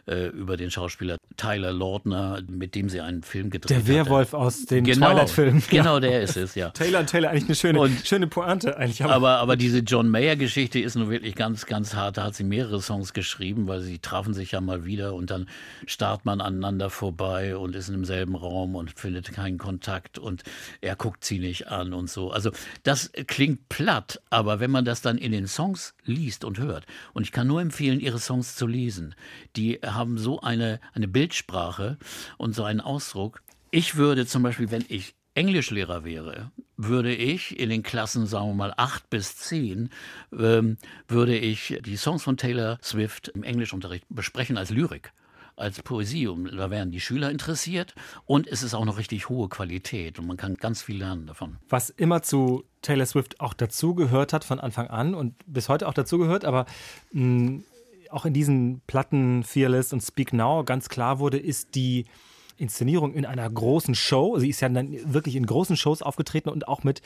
[0.06, 3.88] äh, über den Schauspieler Tyler Lautner, mit dem sie einen Film gedreht hat.
[3.88, 4.38] Der Werwolf hatte.
[4.38, 5.62] aus den genau, Twilight-Filmen.
[5.70, 6.70] Genau, der ist es, ja.
[6.70, 8.76] Taylor und Taylor, eigentlich eine schöne, und, schöne Pointe.
[8.76, 9.02] Eigentlich.
[9.02, 12.18] Aber, aber, aber diese John Mayer-Geschichte ist nun wirklich ganz, ganz hart.
[12.18, 15.48] Da hat sie mehrere Songs geschrieben, weil sie trafen sich ja mal wieder und dann
[15.86, 20.42] starrt man aneinander vorbei und ist in demselben Raum und findet keinen Kontakt und
[20.80, 22.30] er guckt sie nicht an und so.
[22.30, 22.50] Also
[22.82, 27.22] das klingt platt, aber wenn man das dann in den Songs liest und hört, und
[27.22, 29.14] ich kann nur empfehlen, ihre Songs zu lesen,
[29.56, 31.98] die haben so eine, eine Bildsprache
[32.38, 33.42] und so einen Ausdruck.
[33.70, 38.54] Ich würde zum Beispiel, wenn ich Englischlehrer wäre, würde ich in den Klassen, sagen wir
[38.54, 39.88] mal, acht bis zehn,
[40.36, 40.76] ähm,
[41.08, 45.12] würde ich die Songs von Taylor Swift im Englischunterricht besprechen als Lyrik
[45.56, 46.26] als Poesie.
[46.26, 50.26] Und da wären die Schüler interessiert und es ist auch noch richtig hohe Qualität und
[50.26, 51.58] man kann ganz viel lernen davon.
[51.68, 55.94] Was immer zu Taylor Swift auch dazugehört hat von Anfang an und bis heute auch
[55.94, 56.66] dazugehört, aber
[57.12, 57.64] mh, mm,
[58.10, 62.04] auch in diesen Platten Fearless und Speak Now ganz klar wurde, ist die
[62.58, 64.38] Inszenierung in einer großen Show.
[64.38, 67.00] Sie ist ja dann wirklich in großen Shows aufgetreten und auch mit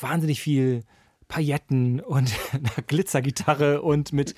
[0.00, 0.84] wahnsinnig viel
[1.28, 4.34] Pailletten und einer Glitzergitarre und mit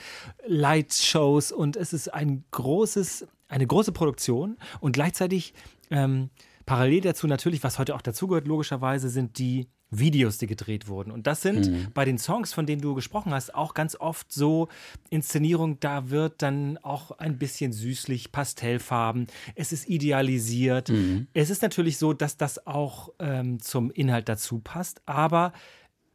[0.46, 5.52] Lightshows und es ist ein großes, eine große Produktion und gleichzeitig
[5.90, 6.30] ähm,
[6.64, 11.10] parallel dazu natürlich, was heute auch dazugehört, logischerweise, sind die Videos, die gedreht wurden.
[11.10, 11.88] Und das sind mhm.
[11.92, 14.68] bei den Songs, von denen du gesprochen hast, auch ganz oft so
[15.10, 20.90] Inszenierung, da wird dann auch ein bisschen süßlich, Pastellfarben, es ist idealisiert.
[20.90, 21.26] Mhm.
[21.34, 25.52] Es ist natürlich so, dass das auch ähm, zum Inhalt dazu passt, aber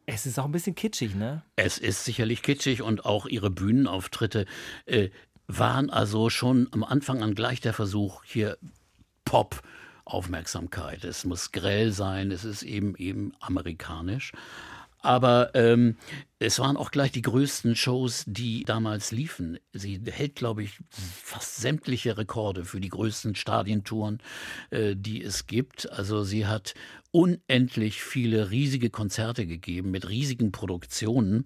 [0.06, 1.44] es ist auch ein bisschen kitschig, ne?
[1.56, 4.46] Es ist sicherlich kitschig und auch ihre Bühnenauftritte
[4.86, 5.10] äh,
[5.48, 8.58] waren also schon am Anfang an gleich der Versuch, hier
[9.24, 9.62] Pop
[10.06, 11.04] Aufmerksamkeit.
[11.04, 14.32] Es muss grell sein, es ist eben eben amerikanisch.
[15.06, 15.98] Aber ähm,
[16.40, 19.60] es waren auch gleich die größten Shows, die damals liefen.
[19.72, 24.20] Sie hält, glaube ich, fast sämtliche Rekorde für die größten Stadientouren,
[24.72, 25.92] äh, die es gibt.
[25.92, 26.74] Also sie hat
[27.12, 31.46] unendlich viele riesige Konzerte gegeben mit riesigen Produktionen.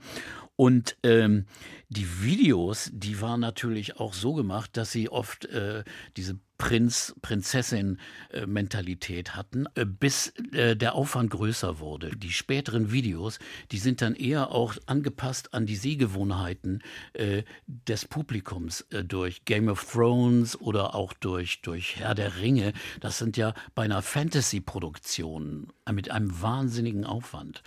[0.60, 1.46] Und ähm,
[1.88, 5.86] die Videos, die waren natürlich auch so gemacht, dass sie oft äh,
[6.18, 12.10] diese Prinz, Prinzessin-Mentalität hatten, äh, bis äh, der Aufwand größer wurde.
[12.10, 13.40] Die späteren Videos,
[13.72, 19.90] die sind dann eher auch angepasst an die Sehgewohnheiten äh, des Publikums durch Game of
[19.90, 22.74] Thrones oder auch durch, durch Herr der Ringe.
[23.00, 27.64] Das sind ja beinahe Fantasy-Produktionen mit einem wahnsinnigen Aufwand.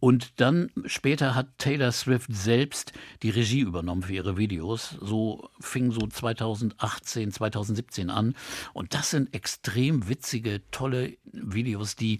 [0.00, 4.96] Und dann später hat Taylor Swift selbst die Regie übernommen für ihre Videos.
[5.00, 8.34] So fing so 2018, 2017 an.
[8.72, 12.18] Und das sind extrem witzige, tolle Videos, die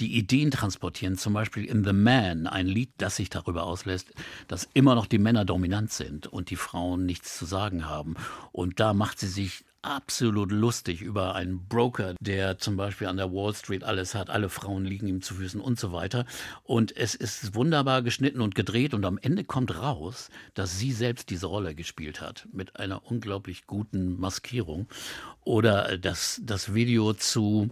[0.00, 1.16] die Ideen transportieren.
[1.16, 4.12] Zum Beispiel in The Man, ein Lied, das sich darüber auslässt,
[4.48, 8.16] dass immer noch die Männer dominant sind und die Frauen nichts zu sagen haben.
[8.52, 13.32] Und da macht sie sich absolut lustig über einen Broker, der zum Beispiel an der
[13.32, 16.26] Wall Street alles hat, alle Frauen liegen ihm zu Füßen und so weiter.
[16.62, 21.30] Und es ist wunderbar geschnitten und gedreht und am Ende kommt raus, dass sie selbst
[21.30, 24.88] diese Rolle gespielt hat mit einer unglaublich guten Maskierung.
[25.44, 27.70] Oder das, das Video zu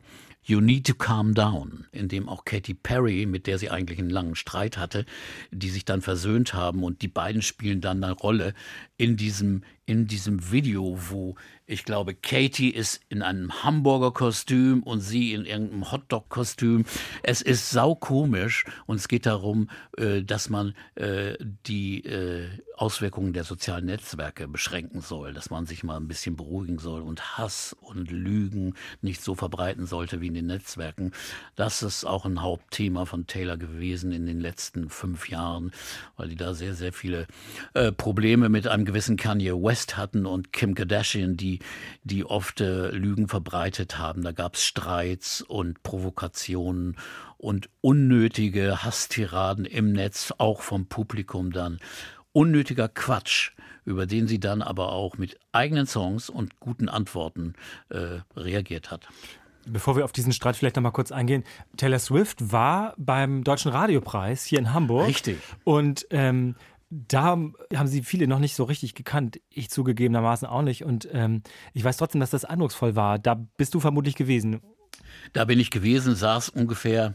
[0.49, 4.09] You Need to Calm Down, in dem auch Katy Perry, mit der sie eigentlich einen
[4.09, 5.05] langen Streit hatte,
[5.51, 8.55] die sich dann versöhnt haben und die beiden spielen dann eine Rolle
[8.99, 11.37] in diesem, in diesem Video, wo
[11.71, 16.87] ich glaube, Katie ist in einem Hamburger-Kostüm und sie in irgendeinem Hotdog-Kostüm.
[17.23, 23.45] Es ist saukomisch und es geht darum, äh, dass man äh, die äh, Auswirkungen der
[23.45, 28.11] sozialen Netzwerke beschränken soll, dass man sich mal ein bisschen beruhigen soll und Hass und
[28.11, 31.13] Lügen nicht so verbreiten sollte wie in den Netzwerken.
[31.55, 35.73] Das ist auch ein Hauptthema von Taylor gewesen in den letzten fünf Jahren,
[36.17, 37.27] weil die da sehr, sehr viele
[37.97, 41.59] Probleme mit einem gewissen Kanye West hatten und Kim Kardashian, die
[42.05, 44.23] die, oft äh, Lügen verbreitet haben.
[44.23, 46.97] Da gab es Streits und Provokationen
[47.37, 51.81] und unnötige Hasstiraden im Netz, auch vom Publikum dann.
[52.33, 53.53] Unnötiger Quatsch,
[53.85, 57.53] über den sie dann aber auch mit eigenen Songs und guten Antworten
[57.91, 59.07] äh, reagiert hat.
[59.67, 61.45] Bevor wir auf diesen Streit vielleicht noch mal kurz eingehen,
[61.77, 65.09] Taylor Swift war beim Deutschen Radiopreis hier in Hamburg.
[65.09, 65.37] Richtig.
[65.65, 66.55] Und ähm,
[66.91, 67.39] da
[67.75, 69.41] haben sie viele noch nicht so richtig gekannt.
[69.51, 70.85] Ich zugegebenermaßen auch nicht.
[70.85, 71.43] Und ähm,
[71.75, 73.19] ich weiß trotzdem, dass das eindrucksvoll war.
[73.19, 74.61] Da bist du vermutlich gewesen.
[75.33, 77.15] Da bin ich gewesen, saß ungefähr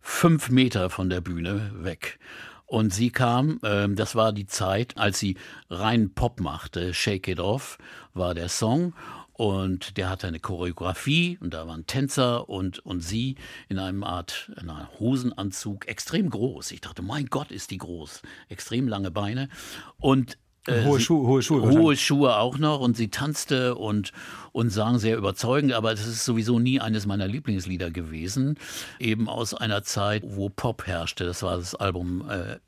[0.00, 2.18] fünf Meter von der Bühne weg.
[2.66, 5.36] Und sie kam, äh, das war die Zeit, als sie
[5.70, 6.94] rein Pop machte.
[6.94, 7.78] Shake It Off
[8.14, 8.94] war der Song.
[9.40, 13.36] Und der hatte eine Choreografie und da waren Tänzer und, und sie
[13.70, 16.72] in einem Art in einem Hosenanzug, extrem groß.
[16.72, 18.20] Ich dachte, mein Gott, ist die groß.
[18.50, 19.48] Extrem lange Beine.
[19.96, 21.62] Und äh, hohe, Schuhe, hohe Schuhe.
[21.62, 24.12] Hohe Schuhe auch noch und sie tanzte und,
[24.52, 28.58] und sang sehr überzeugend, aber das ist sowieso nie eines meiner Lieblingslieder gewesen.
[28.98, 31.24] Eben aus einer Zeit, wo Pop herrschte.
[31.24, 32.58] Das war das Album äh,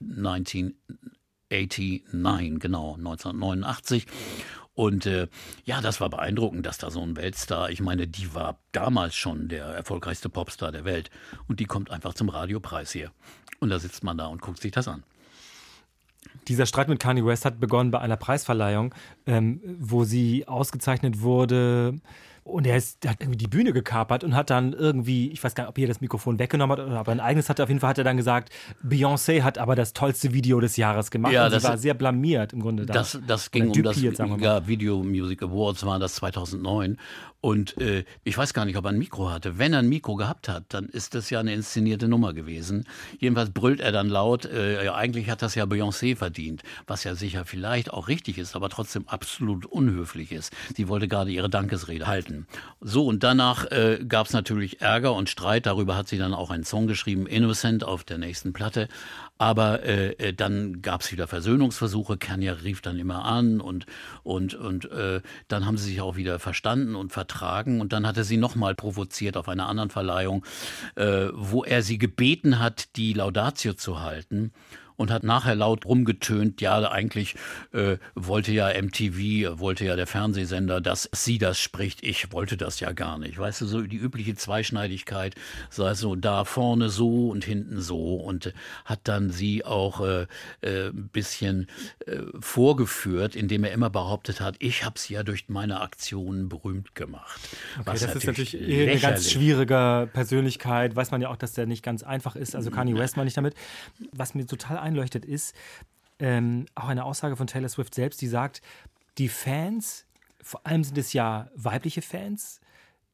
[0.00, 2.04] 1989,
[2.58, 4.06] genau, 1989.
[4.74, 5.28] Und äh,
[5.64, 9.48] ja, das war beeindruckend, dass da so ein Weltstar, ich meine, die war damals schon
[9.48, 11.10] der erfolgreichste Popstar der Welt.
[11.46, 13.10] Und die kommt einfach zum Radiopreis hier.
[13.60, 15.04] Und da sitzt man da und guckt sich das an.
[16.48, 18.94] Dieser Streit mit Kanye West hat begonnen bei einer Preisverleihung,
[19.26, 22.00] ähm, wo sie ausgezeichnet wurde
[22.44, 25.64] und er, ist, hat irgendwie die Bühne gekapert und hat dann irgendwie, ich weiß gar
[25.64, 27.62] nicht, ob er das Mikrofon weggenommen hat oder ob er ein eigenes hatte.
[27.62, 28.52] Auf jeden Fall hat er dann gesagt,
[28.84, 31.32] Beyoncé hat aber das tollste Video des Jahres gemacht.
[31.32, 32.84] Ja, und das war sehr blamiert im Grunde.
[32.84, 32.94] Da.
[32.94, 36.98] Das, das ging um das ja, Video Music Awards, war das 2009.
[37.42, 39.58] Und äh, ich weiß gar nicht, ob er ein Mikro hatte.
[39.58, 42.86] Wenn er ein Mikro gehabt hat, dann ist das ja eine inszenierte Nummer gewesen.
[43.18, 47.16] Jedenfalls brüllt er dann laut, äh, ja, eigentlich hat das ja Beyoncé verdient, was ja
[47.16, 50.52] sicher vielleicht auch richtig ist, aber trotzdem absolut unhöflich ist.
[50.76, 52.31] Sie wollte gerade ihre Dankesrede halten.
[52.80, 55.66] So, und danach äh, gab es natürlich Ärger und Streit.
[55.66, 58.88] Darüber hat sie dann auch einen Song geschrieben, Innocent, auf der nächsten Platte.
[59.38, 62.16] Aber äh, äh dann gab es wieder Versöhnungsversuche.
[62.16, 63.86] Kanye rief dann immer an und,
[64.22, 67.80] und, und äh, dann haben sie sich auch wieder verstanden und vertragen.
[67.80, 70.44] Und dann hat er sie nochmal provoziert auf einer anderen Verleihung,
[70.96, 74.52] äh, wo er sie gebeten hat, die Laudatio zu halten
[75.02, 77.34] und hat nachher laut rumgetönt, ja, eigentlich
[77.72, 82.04] äh, wollte ja MTV, wollte ja der Fernsehsender, dass sie das spricht.
[82.04, 83.36] Ich wollte das ja gar nicht.
[83.36, 85.34] Weißt du, so die übliche Zweischneidigkeit,
[85.70, 90.26] sei es so da vorne so und hinten so und hat dann sie auch äh,
[90.60, 91.66] äh, ein bisschen
[92.06, 96.94] äh, vorgeführt, indem er immer behauptet hat, ich habe sie ja durch meine Aktionen berühmt
[96.94, 97.40] gemacht.
[97.80, 100.94] Okay, das ist natürlich eine ganz schwierige Persönlichkeit.
[100.94, 102.54] Weiß man ja auch, dass der nicht ganz einfach ist.
[102.54, 103.56] Also Kanye West meine ich damit.
[104.12, 105.54] Was mir total einleuchtet, ist
[106.18, 108.62] ähm, auch eine Aussage von Taylor Swift selbst, die sagt,
[109.18, 110.06] die Fans,
[110.40, 112.60] vor allem sind es ja weibliche Fans,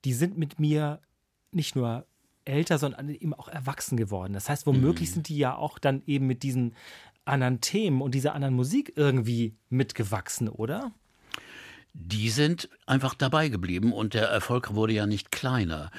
[0.05, 1.01] die sind mit mir
[1.51, 2.07] nicht nur
[2.45, 4.33] älter, sondern eben auch erwachsen geworden.
[4.33, 5.15] Das heißt, womöglich mhm.
[5.15, 6.75] sind die ja auch dann eben mit diesen
[7.25, 10.93] anderen Themen und dieser anderen Musik irgendwie mitgewachsen, oder?
[11.93, 15.91] Die sind einfach dabei geblieben und der Erfolg wurde ja nicht kleiner.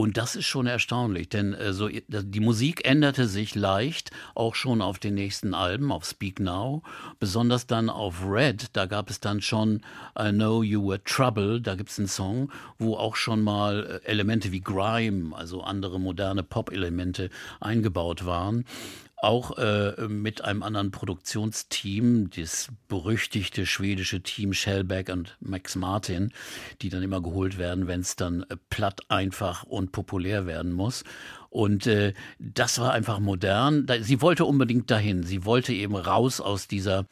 [0.00, 4.80] Und das ist schon erstaunlich, denn äh, so, die Musik änderte sich leicht, auch schon
[4.80, 6.82] auf den nächsten Alben, auf Speak Now,
[7.18, 9.82] besonders dann auf Red, da gab es dann schon
[10.18, 14.08] I Know You Were Trouble, da gibt es einen Song, wo auch schon mal äh,
[14.08, 17.28] Elemente wie Grime, also andere moderne Pop-Elemente
[17.60, 18.64] eingebaut waren
[19.22, 26.32] auch äh, mit einem anderen Produktionsteam, das berüchtigte schwedische Team Shellback und Max Martin,
[26.82, 31.04] die dann immer geholt werden, wenn es dann äh, platt, einfach und populär werden muss.
[31.50, 33.86] Und äh, das war einfach modern.
[34.00, 35.22] Sie wollte unbedingt dahin.
[35.22, 37.06] Sie wollte eben raus aus dieser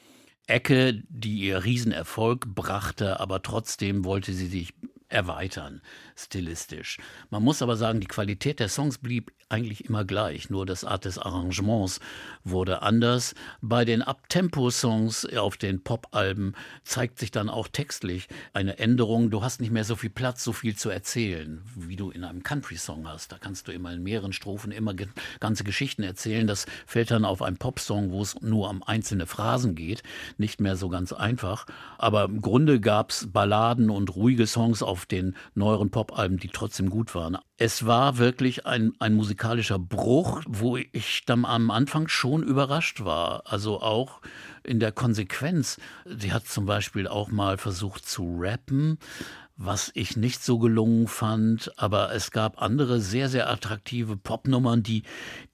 [0.47, 4.73] Ecke, die ihr Riesenerfolg brachte, aber trotzdem wollte sie sich
[5.09, 5.81] erweitern,
[6.19, 6.99] stilistisch.
[7.31, 11.05] Man muss aber sagen, die Qualität der Songs blieb eigentlich immer gleich, nur das Art
[11.05, 12.01] des Arrangements
[12.45, 13.35] wurde anders.
[13.63, 16.55] Bei den Uptempo-Songs auf den Pop-Alben
[16.85, 19.31] zeigt sich dann auch textlich eine Änderung.
[19.31, 22.43] Du hast nicht mehr so viel Platz, so viel zu erzählen, wie du in einem
[22.43, 23.33] Country-Song hast.
[23.33, 25.09] Da kannst du immer in mehreren Strophen immer ge
[25.41, 26.47] ganze Geschichten erzählen.
[26.47, 30.03] Das fällt dann auf einen Pop-Song, wo es nur um einzelne Phrasen geht,
[30.37, 31.67] nicht mehr so ganz einfach.
[31.97, 36.91] Aber im Grunde gab es Balladen und ruhige Songs auf den neueren Pop-Alben, die trotzdem
[36.91, 37.39] gut waren.
[37.57, 43.43] Es war wirklich ein, ein musikalischer Bruch, wo ich dann am Anfang schon überrascht war.
[43.45, 44.21] Also auch
[44.65, 45.79] in der Konsequenz.
[46.05, 48.99] Sie hat zum Beispiel auch mal versucht zu rappen,
[49.57, 55.03] was ich nicht so gelungen fand, aber es gab andere sehr, sehr attraktive Popnummern, die,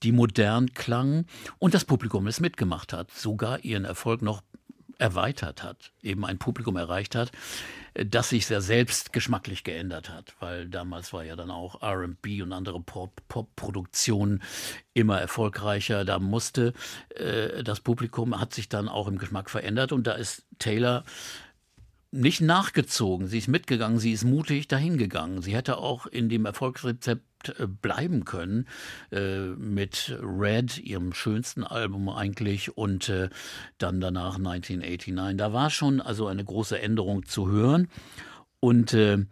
[0.03, 1.25] die modern klangen
[1.57, 4.41] und das Publikum es mitgemacht hat, sogar ihren Erfolg noch
[4.97, 7.31] erweitert hat, eben ein Publikum erreicht hat,
[7.93, 12.51] das sich sehr selbst geschmacklich geändert hat, weil damals war ja dann auch RB und
[12.51, 14.47] andere Pop-Produktionen Pop
[14.93, 16.03] immer erfolgreicher.
[16.03, 16.73] Da musste
[17.09, 21.03] äh, das Publikum, hat sich dann auch im Geschmack verändert und da ist Taylor
[22.15, 23.27] nicht nachgezogen.
[23.27, 25.41] Sie ist mitgegangen, sie ist mutig dahingegangen.
[25.41, 28.67] Sie hätte auch in dem Erfolgsrezept äh, bleiben können
[29.11, 33.29] äh, mit Red, ihrem schönsten Album eigentlich, und äh,
[33.77, 35.37] dann danach 1989.
[35.37, 37.89] Da war schon also eine große Änderung zu hören.
[38.59, 39.25] Und äh,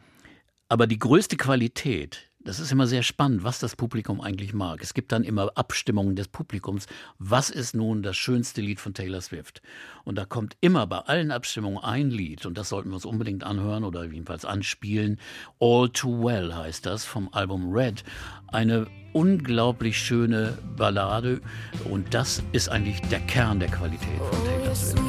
[0.69, 4.81] aber die größte Qualität, das ist immer sehr spannend, was das Publikum eigentlich mag.
[4.81, 6.87] Es gibt dann immer Abstimmungen des Publikums.
[7.17, 9.61] Was ist nun das schönste Lied von Taylor Swift?
[10.03, 13.43] Und da kommt immer bei allen Abstimmungen ein Lied, und das sollten wir uns unbedingt
[13.43, 15.19] anhören oder jedenfalls anspielen.
[15.59, 18.03] All Too Well heißt das vom Album Red.
[18.47, 21.41] Eine unglaublich schöne Ballade
[21.89, 25.03] und das ist eigentlich der Kern der Qualität von Taylor Swift.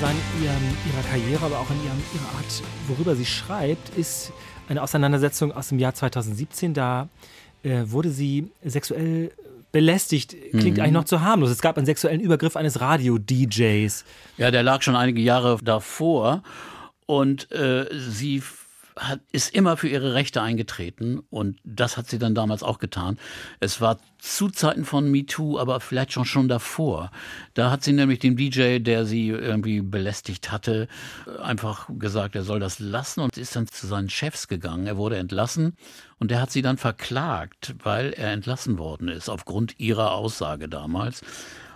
[0.00, 4.32] Sein in ihrem, ihrer Karriere, aber auch in ihrem, ihrer Art, worüber sie schreibt, ist
[4.68, 6.74] eine Auseinandersetzung aus dem Jahr 2017.
[6.74, 7.08] Da
[7.62, 9.30] äh, wurde sie sexuell
[9.72, 10.36] belästigt.
[10.52, 11.50] Klingt eigentlich noch zu harmlos.
[11.50, 14.04] Es gab einen sexuellen Übergriff eines Radio-DJs.
[14.36, 16.42] Ja, der lag schon einige Jahre davor
[17.06, 18.42] und äh, sie
[18.96, 23.18] hat, ist immer für ihre Rechte eingetreten und das hat sie dann damals auch getan.
[23.60, 27.10] Es war zu Zeiten von MeToo, aber vielleicht schon schon davor.
[27.54, 30.88] Da hat sie nämlich dem DJ, der sie irgendwie belästigt hatte,
[31.42, 34.86] einfach gesagt, er soll das lassen und ist dann zu seinen Chefs gegangen.
[34.86, 35.76] Er wurde entlassen
[36.18, 41.22] und der hat sie dann verklagt, weil er entlassen worden ist aufgrund ihrer Aussage damals.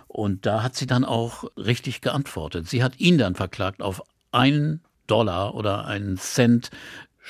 [0.07, 2.67] Und da hat sie dann auch richtig geantwortet.
[2.67, 4.01] Sie hat ihn dann verklagt auf
[4.31, 6.69] einen Dollar oder einen Cent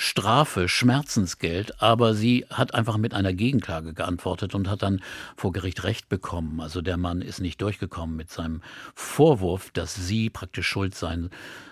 [0.01, 5.01] Strafe, Schmerzensgeld, aber sie hat einfach mit einer Gegenklage geantwortet und hat dann
[5.35, 6.61] vor Gericht Recht bekommen.
[6.61, 8.61] Also der Mann ist nicht durchgekommen mit seinem
[8.95, 11.29] Vorwurf, dass sie praktisch schuld sein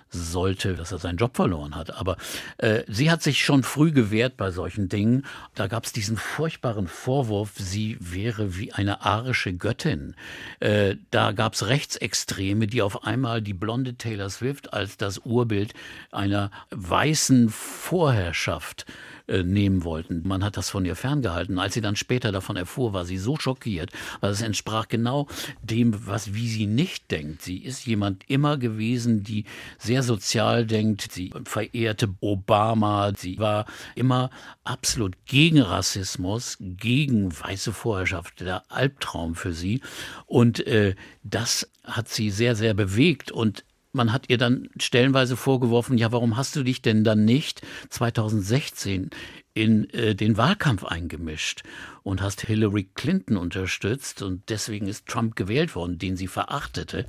[0.10, 1.96] sollte, dass er seinen Job verloren hat.
[1.96, 2.18] Aber
[2.58, 5.26] äh, sie hat sich schon früh gewehrt bei solchen Dingen.
[5.56, 10.16] Da gab es diesen furchtbaren Vorwurf, sie wäre wie eine arische Göttin.
[10.60, 15.74] Äh, da gab es Rechtsextreme, die auf einmal die blonde Taylor Swift als das Urbild
[16.12, 18.86] einer weißen Vorherrschaft
[19.28, 20.22] äh, nehmen wollten.
[20.26, 21.60] Man hat das von ihr ferngehalten.
[21.60, 25.28] Als sie dann später davon erfuhr, war sie so schockiert, weil es entsprach genau
[25.62, 27.42] dem, was wie sie nicht denkt.
[27.42, 29.46] Sie ist jemand immer gewesen, die
[29.78, 31.12] sehr sozial denkt.
[31.12, 33.12] Sie verehrte Obama.
[33.16, 33.66] Sie war
[33.96, 34.30] immer
[34.64, 39.82] absolut gegen Rassismus, gegen weiße Vorherrschaft, der Albtraum für sie.
[40.26, 43.64] Und äh, das hat sie sehr, sehr bewegt und
[43.98, 49.10] man hat ihr dann stellenweise vorgeworfen, ja, warum hast du dich denn dann nicht 2016
[49.58, 51.64] in äh, den Wahlkampf eingemischt
[52.04, 57.06] und hast Hillary Clinton unterstützt und deswegen ist Trump gewählt worden, den sie verachtete.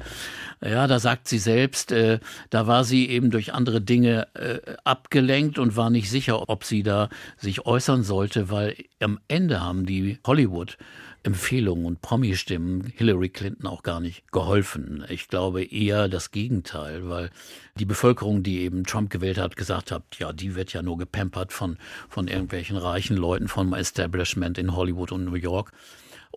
[0.64, 5.58] Ja, da sagt sie selbst, äh, da war sie eben durch andere Dinge äh, abgelenkt
[5.58, 10.18] und war nicht sicher, ob sie da sich äußern sollte, weil am Ende haben die
[10.26, 10.78] Hollywood
[11.22, 15.04] Empfehlungen und Promi-Stimmen Hillary Clinton auch gar nicht geholfen.
[15.08, 17.30] Ich glaube eher das Gegenteil, weil
[17.78, 21.52] die Bevölkerung, die eben Trump gewählt hat, gesagt hat, ja, die wird ja nur gepampert
[21.52, 21.76] von,
[22.08, 25.72] von irgendwelchen reichen Leuten vom Establishment in Hollywood und New York.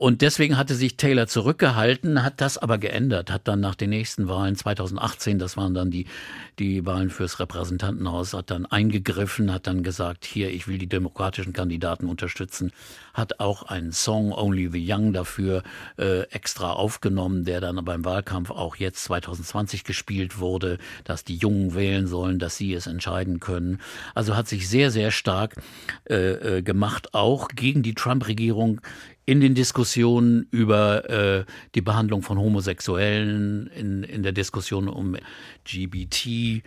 [0.02, 4.28] Und deswegen hatte sich Taylor zurückgehalten, hat das aber geändert, hat dann nach den nächsten
[4.28, 6.08] Wahlen 2018, das waren dann die,
[6.58, 11.54] die Wahlen fürs Repräsentantenhaus, hat dann eingegriffen, hat dann gesagt, hier, ich will die demokratischen
[11.54, 12.72] Kandidaten unterstützen,
[13.14, 15.62] hat auch einen Song Only the Young dafür
[16.00, 21.76] äh, extra aufgenommen, der dann beim Wahlkampf auch jetzt 2020 gespielt wurde, dass die Jungen
[21.76, 23.80] wählen sollen, dass sie es entscheiden können.
[24.16, 25.58] Also hat sich sehr, sehr stark
[26.10, 26.16] äh,
[26.58, 28.82] äh, gemacht, auch gegen die Trump-Regierung
[29.32, 35.16] in den Diskussionen über äh, die Behandlung von Homosexuellen, in, in der Diskussion um
[35.64, 36.60] GBT-Fragen,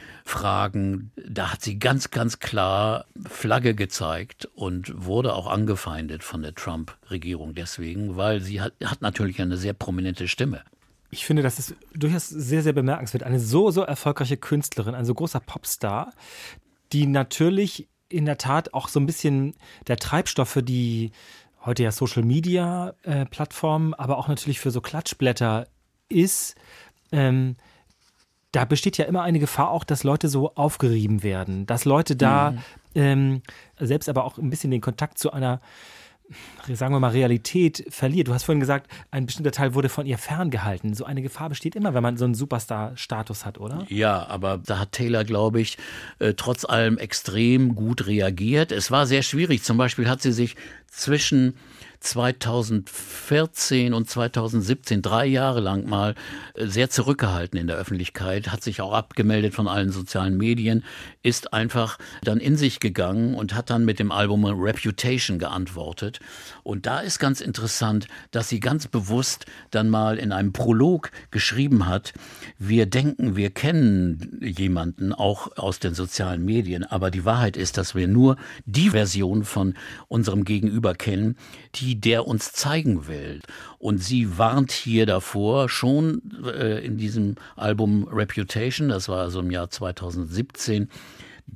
[1.29, 7.55] da hat sie ganz, ganz klar Flagge gezeigt und wurde auch angefeindet von der Trump-Regierung
[7.55, 10.63] deswegen, weil sie hat, hat natürlich eine sehr prominente Stimme.
[11.11, 13.25] Ich finde, das ist durchaus sehr, sehr bemerkenswert.
[13.25, 16.15] Eine so, so erfolgreiche Künstlerin, ein so großer Popstar,
[16.95, 19.55] die natürlich in der Tat auch so ein bisschen
[19.87, 21.13] der Treibstoff für die
[21.65, 25.67] heute ja Social Media äh, Plattformen, aber auch natürlich für so Klatschblätter
[26.09, 26.57] ist.
[27.13, 27.57] Ähm,
[28.53, 32.55] da besteht ja immer eine Gefahr auch, dass Leute so aufgerieben werden, dass Leute da
[32.95, 33.43] ähm,
[33.79, 35.61] selbst aber auch ein bisschen den Kontakt zu einer
[36.73, 38.29] sagen wir mal, Realität verliert.
[38.29, 40.95] Du hast vorhin gesagt, ein bestimmter Teil wurde von ihr ferngehalten.
[40.95, 43.85] So eine Gefahr besteht immer, wenn man so einen Superstar-Status hat, oder?
[43.89, 45.77] Ja, aber da hat Taylor, glaube ich,
[46.19, 48.73] äh, trotz allem extrem gut reagiert.
[48.73, 49.63] Es war sehr schwierig.
[49.63, 50.57] Zum Beispiel hat sie sich
[50.89, 51.57] zwischen
[52.05, 56.15] 2014 und 2017, drei Jahre lang mal,
[56.55, 60.85] äh, sehr zurückgehalten in der Öffentlichkeit, hat sich auch abgemeldet von allen sozialen Medien,
[61.23, 66.21] ist einfach dann in sich gegangen und hat dann mit dem Album Reputation geantwortet.
[66.65, 71.87] Und da ist ganz interessant, dass sie ganz bewusst dann mal in einem Prolog geschrieben
[71.87, 72.15] hat,
[72.59, 77.95] wir denken, wir kennen jemanden auch aus den sozialen Medien, aber die Wahrheit ist, dass
[77.95, 79.75] wir nur die Version von
[80.09, 81.37] unserem Gegenüber kennen,
[81.75, 83.41] die der uns zeigen will.
[83.79, 89.51] Und sie warnt hier davor, schon äh, in diesem Album Reputation, das war also im
[89.51, 90.89] Jahr 2017,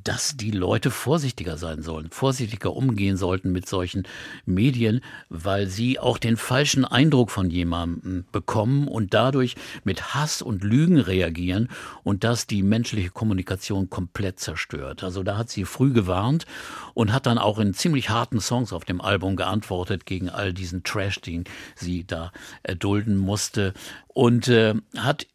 [0.04, 4.04] dass die Leute vorsichtiger sein sollen, vorsichtiger umgehen sollten mit solchen
[4.46, 10.64] Medien, weil sie auch den falschen Eindruck von jemandem bekommen und dadurch mit Hass und
[10.64, 11.68] Lügen reagieren
[12.04, 15.02] und das die menschliche Kommunikation komplett zerstört.
[15.02, 16.46] Also da hat sie früh gewarnt
[16.94, 20.82] und hat dann auch in ziemlich harten Songs auf dem Album geantwortet gegen all diesen
[20.82, 21.44] Trash, den
[21.74, 22.32] sie da
[22.62, 23.74] erdulden musste
[24.08, 25.26] und äh, hat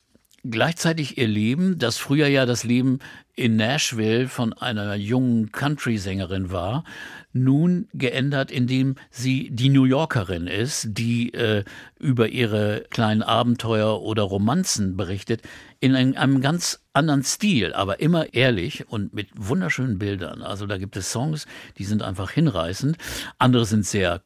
[0.44, 3.00] gleichzeitig ihr Leben, das früher ja das Leben
[3.36, 6.84] in Nashville von einer jungen Country-Sängerin war,
[7.32, 11.64] nun geändert, indem sie die New Yorkerin ist, die äh,
[11.98, 15.41] über ihre kleinen Abenteuer oder Romanzen berichtet,
[15.80, 20.44] in einem, einem ganz anderen Stil, aber immer ehrlich und mit wunderschönen Bildern.
[20.44, 22.98] Also da gibt es Songs, die sind einfach hinreißend,
[23.39, 24.22] andere sind sehr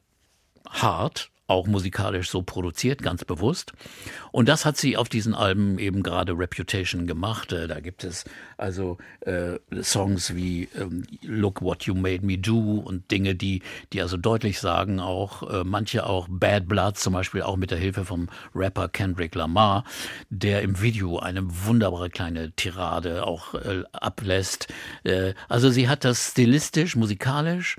[0.68, 3.72] hart, auch musikalisch so produziert, ganz bewusst.
[4.30, 7.52] Und das hat sie auf diesen Alben eben gerade Reputation gemacht.
[7.52, 8.24] Äh, da gibt es
[8.58, 14.02] also äh, Songs wie ähm, Look What You Made Me Do und Dinge, die, die
[14.02, 18.04] also deutlich sagen, auch äh, manche auch Bad Blood, zum Beispiel auch mit der Hilfe
[18.04, 19.84] vom Rapper Kendrick Lamar,
[20.28, 24.68] der im Video eine wunderbare kleine Tirade auch äh, ablässt.
[25.04, 27.78] Äh, also sie hat das stilistisch, musikalisch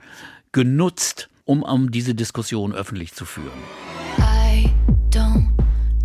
[0.52, 3.50] genutzt, um, um diese Diskussion öffentlich zu führen.
[4.20, 4.72] I
[5.10, 5.50] don't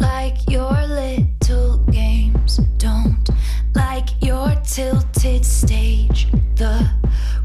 [0.01, 2.61] like your little games.
[2.78, 3.28] Don't
[3.74, 6.28] like your tilted stage.
[6.57, 6.88] The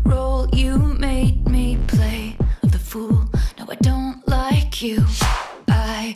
[0.05, 3.27] role you made me play the fool.
[3.57, 5.03] No, I don't like you.
[5.67, 6.13] I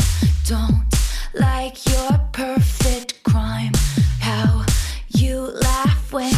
[0.47, 0.87] don't
[1.33, 3.73] like your perfect crime.
[4.21, 4.63] How
[5.09, 6.31] you laugh when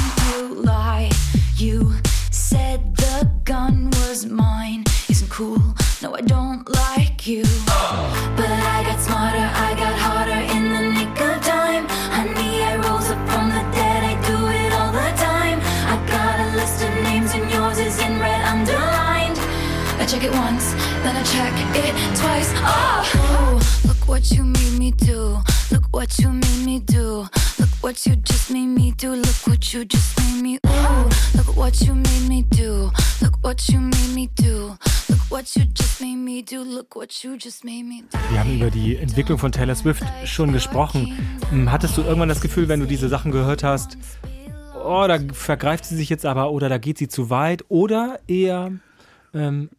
[26.25, 27.27] you made me do.
[27.59, 29.11] Look what you just made me do.
[29.13, 30.59] Look what you just made me.
[30.65, 32.91] Ooh, look what you made me do.
[33.21, 34.75] Look what you made me do.
[35.09, 36.63] Look what you just made me do.
[36.63, 38.17] Look what you just made me do.
[38.31, 41.15] Wir haben über die Entwicklung von Taylor Swift schon gesprochen.
[41.51, 43.97] Hm, Hattest du irgendwann das Gefühl, wenn du diese Sachen gehört hast,
[44.83, 48.71] oh, da vergreift sie sich jetzt aber oder da geht sie zu weit oder eher,
[49.33, 49.69] ähm,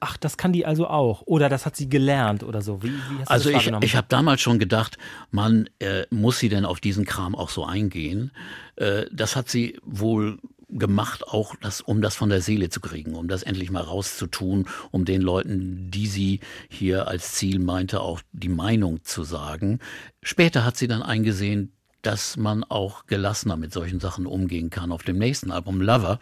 [0.00, 2.82] ach, das kann die also auch oder das hat sie gelernt oder so?
[2.82, 4.98] Wie, wie Also das ich, ich habe damals schon gedacht,
[5.30, 8.32] man äh, muss sie denn auf diesen Kram auch so eingehen.
[8.76, 10.38] Äh, das hat sie wohl
[10.72, 14.66] gemacht, auch das, um das von der Seele zu kriegen, um das endlich mal rauszutun,
[14.90, 19.80] um den Leuten, die sie hier als Ziel meinte, auch die Meinung zu sagen.
[20.22, 21.72] Später hat sie dann eingesehen,
[22.02, 24.92] dass man auch gelassener mit solchen Sachen umgehen kann.
[24.92, 26.18] Auf dem nächsten Album Lover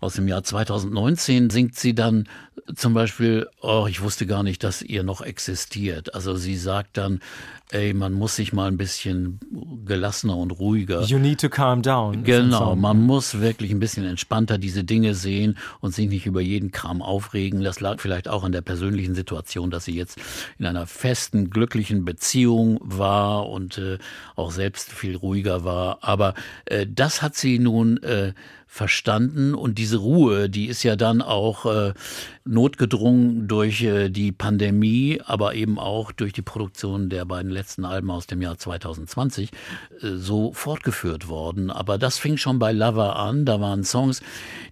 [0.00, 2.28] aus dem Jahr 2019 singt sie dann
[2.74, 6.14] zum Beispiel, oh, ich wusste gar nicht, dass ihr noch existiert.
[6.14, 7.20] Also sie sagt dann,
[7.72, 9.40] ey, man muss sich mal ein bisschen
[9.84, 12.24] gelassener und ruhiger You need to calm down.
[12.24, 16.70] Genau, man muss wirklich ein bisschen entspannter diese Dinge sehen und sich nicht über jeden
[16.70, 17.62] Kram aufregen.
[17.62, 20.18] Das lag vielleicht auch an der persönlichen Situation, dass sie jetzt
[20.58, 23.98] in einer festen, glücklichen Beziehung war und äh,
[24.36, 25.98] auch selbst viel ruhiger war.
[26.02, 26.34] Aber
[26.66, 28.32] äh, das hat sie nun äh,
[28.72, 31.92] verstanden und diese Ruhe, die ist ja dann auch äh,
[32.44, 38.12] notgedrungen durch äh, die Pandemie, aber eben auch durch die Produktion der beiden letzten Alben
[38.12, 41.72] aus dem Jahr 2020 äh, so fortgeführt worden.
[41.72, 43.44] Aber das fing schon bei Lover an.
[43.44, 44.22] Da waren Songs,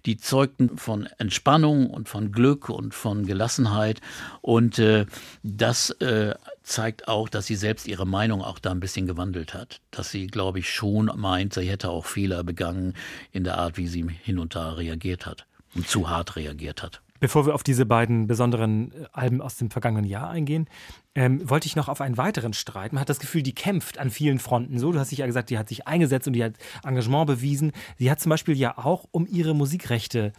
[0.05, 3.99] die zeugten von Entspannung und von Glück und von Gelassenheit.
[4.41, 5.07] Und äh,
[5.43, 6.35] das äh,
[6.69, 9.81] zeigt auch, dass sie selbst ihre Meinung auch da ein bisschen gewandelt hat.
[9.91, 12.93] Dass sie, glaube ich, schon meint, sie hätte auch Fehler begangen
[13.31, 15.45] in der Art, wie sie hin und da reagiert hat
[15.75, 17.01] und zu hart reagiert hat.
[17.19, 20.69] Bevor wir auf diese beiden besonderen äh, Alben aus dem vergangenen Jahr eingehen,
[21.15, 22.93] ähm, wollte ich noch auf einen weiteren Streit.
[22.93, 24.79] Man hat das Gefühl, die kämpft an vielen Fronten.
[24.79, 26.53] So, du hast dich ja gesagt, die hat sich eingesetzt und die hat
[26.83, 27.73] Engagement bewiesen.
[27.97, 30.31] Sie hat zum Beispiel ja auch um ihre Musikrechte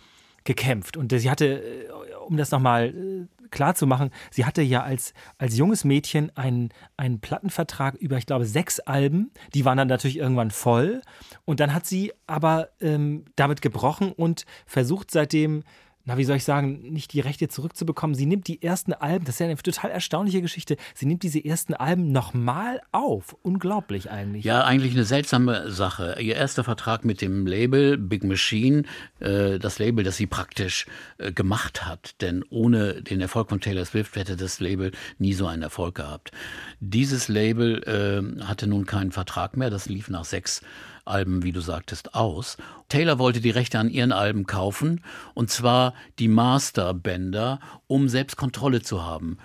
[0.44, 0.96] gekämpft.
[0.96, 5.12] Und sie hatte, äh, um das nochmal äh, klar zu machen, sie hatte ja als,
[5.38, 9.30] als junges Mädchen einen, einen Plattenvertrag über, ich glaube, sechs Alben.
[9.54, 11.02] Die waren dann natürlich irgendwann voll.
[11.44, 15.62] Und dann hat sie aber ähm, damit gebrochen und versucht seitdem
[16.04, 18.14] na, wie soll ich sagen, nicht die Rechte zurückzubekommen.
[18.14, 20.76] Sie nimmt die ersten Alben, das ist ja eine total erstaunliche Geschichte.
[20.94, 23.36] Sie nimmt diese ersten Alben nochmal auf.
[23.42, 24.44] Unglaublich eigentlich.
[24.44, 26.16] Ja, eigentlich eine seltsame Sache.
[26.20, 28.84] Ihr erster Vertrag mit dem Label Big Machine,
[29.20, 30.86] äh, das Label, das sie praktisch
[31.18, 32.20] äh, gemacht hat.
[32.22, 36.32] Denn ohne den Erfolg von Taylor Swift hätte das Label nie so einen Erfolg gehabt.
[36.80, 37.82] Dieses Label
[38.40, 39.68] äh, hatte nun keinen Vertrag mehr.
[39.68, 40.62] Das lief nach sechs
[41.04, 42.56] Alben, wie du sagtest, aus.
[42.88, 45.02] Taylor wollte die Rechte an ihren Alben kaufen,
[45.34, 49.38] und zwar die Masterbänder, um selbst Kontrolle zu haben.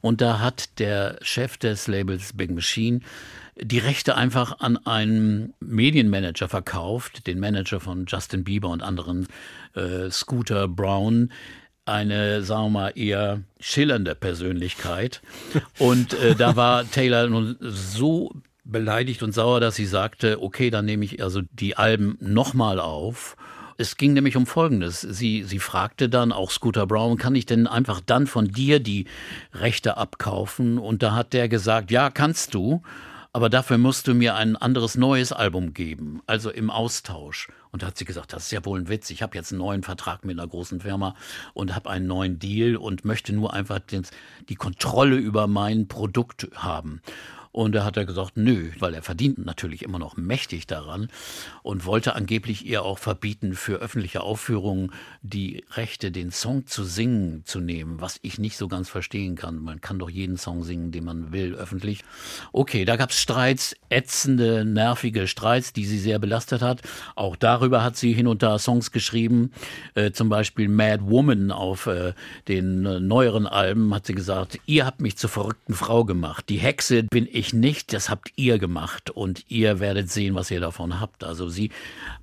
[0.00, 3.00] Und da hat der Chef des Labels Big Machine
[3.62, 9.26] die Rechte einfach an einen Medienmanager verkauft, den Manager von Justin Bieber und anderen,
[9.74, 11.30] äh, Scooter Brown,
[11.84, 15.22] eine, sagen wir mal, eher schillernde Persönlichkeit.
[15.78, 18.32] Und äh, da war Taylor nun so
[18.70, 23.36] beleidigt und sauer, dass sie sagte, okay, dann nehme ich also die Alben nochmal auf.
[23.76, 25.00] Es ging nämlich um Folgendes.
[25.00, 29.06] Sie, sie fragte dann auch Scooter Brown, kann ich denn einfach dann von dir die
[29.54, 30.78] Rechte abkaufen?
[30.78, 32.82] Und da hat der gesagt, ja, kannst du,
[33.32, 37.48] aber dafür musst du mir ein anderes neues Album geben, also im Austausch.
[37.70, 39.08] Und da hat sie gesagt, das ist ja wohl ein Witz.
[39.10, 41.14] Ich habe jetzt einen neuen Vertrag mit einer großen Firma
[41.54, 43.80] und habe einen neuen Deal und möchte nur einfach
[44.48, 47.00] die Kontrolle über mein Produkt haben.
[47.52, 51.08] Und da hat er gesagt, nö, weil er verdient natürlich immer noch mächtig daran
[51.62, 54.92] und wollte angeblich ihr auch verbieten, für öffentliche Aufführungen
[55.22, 59.58] die Rechte, den Song zu singen, zu nehmen, was ich nicht so ganz verstehen kann.
[59.58, 62.04] Man kann doch jeden Song singen, den man will, öffentlich.
[62.52, 66.82] Okay, da gab es Streits, ätzende, nervige Streits, die sie sehr belastet hat.
[67.16, 69.50] Auch darüber hat sie hin und da Songs geschrieben,
[69.94, 72.12] äh, zum Beispiel Mad Woman auf äh,
[72.46, 76.48] den äh, neueren Alben hat sie gesagt, ihr habt mich zur verrückten Frau gemacht.
[76.48, 80.50] Die Hexe bin ich ich nicht, das habt ihr gemacht und ihr werdet sehen, was
[80.50, 81.24] ihr davon habt.
[81.24, 81.70] Also sie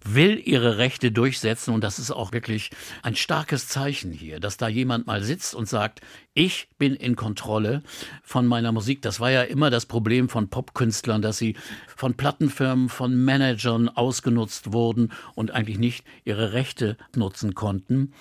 [0.05, 2.71] will ihre Rechte durchsetzen und das ist auch wirklich
[3.03, 6.01] ein starkes Zeichen hier, dass da jemand mal sitzt und sagt,
[6.33, 7.83] ich bin in Kontrolle
[8.23, 9.01] von meiner Musik.
[9.01, 11.55] Das war ja immer das Problem von Popkünstlern, dass sie
[11.95, 18.13] von Plattenfirmen, von Managern ausgenutzt wurden und eigentlich nicht ihre Rechte nutzen konnten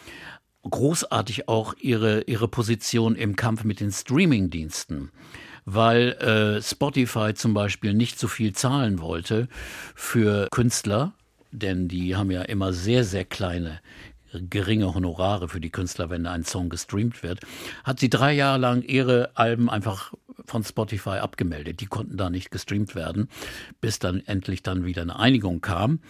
[0.69, 5.13] großartig auch ihre, ihre Position im Kampf mit den Streamingdiensten
[5.67, 9.49] weil äh, Spotify zum Beispiel nicht so viel zahlen wollte
[9.95, 11.13] für Künstler,
[11.53, 13.81] denn die haben ja immer sehr, sehr kleine
[14.51, 17.41] geringe Honorare für die Künstler, wenn ein Song gestreamt wird,
[17.85, 20.13] hat sie drei Jahre lang ihre Alben einfach
[20.45, 21.81] von Spotify abgemeldet.
[21.81, 23.29] Die konnten da nicht gestreamt werden,
[23.81, 26.01] bis dann endlich dann wieder eine Einigung kam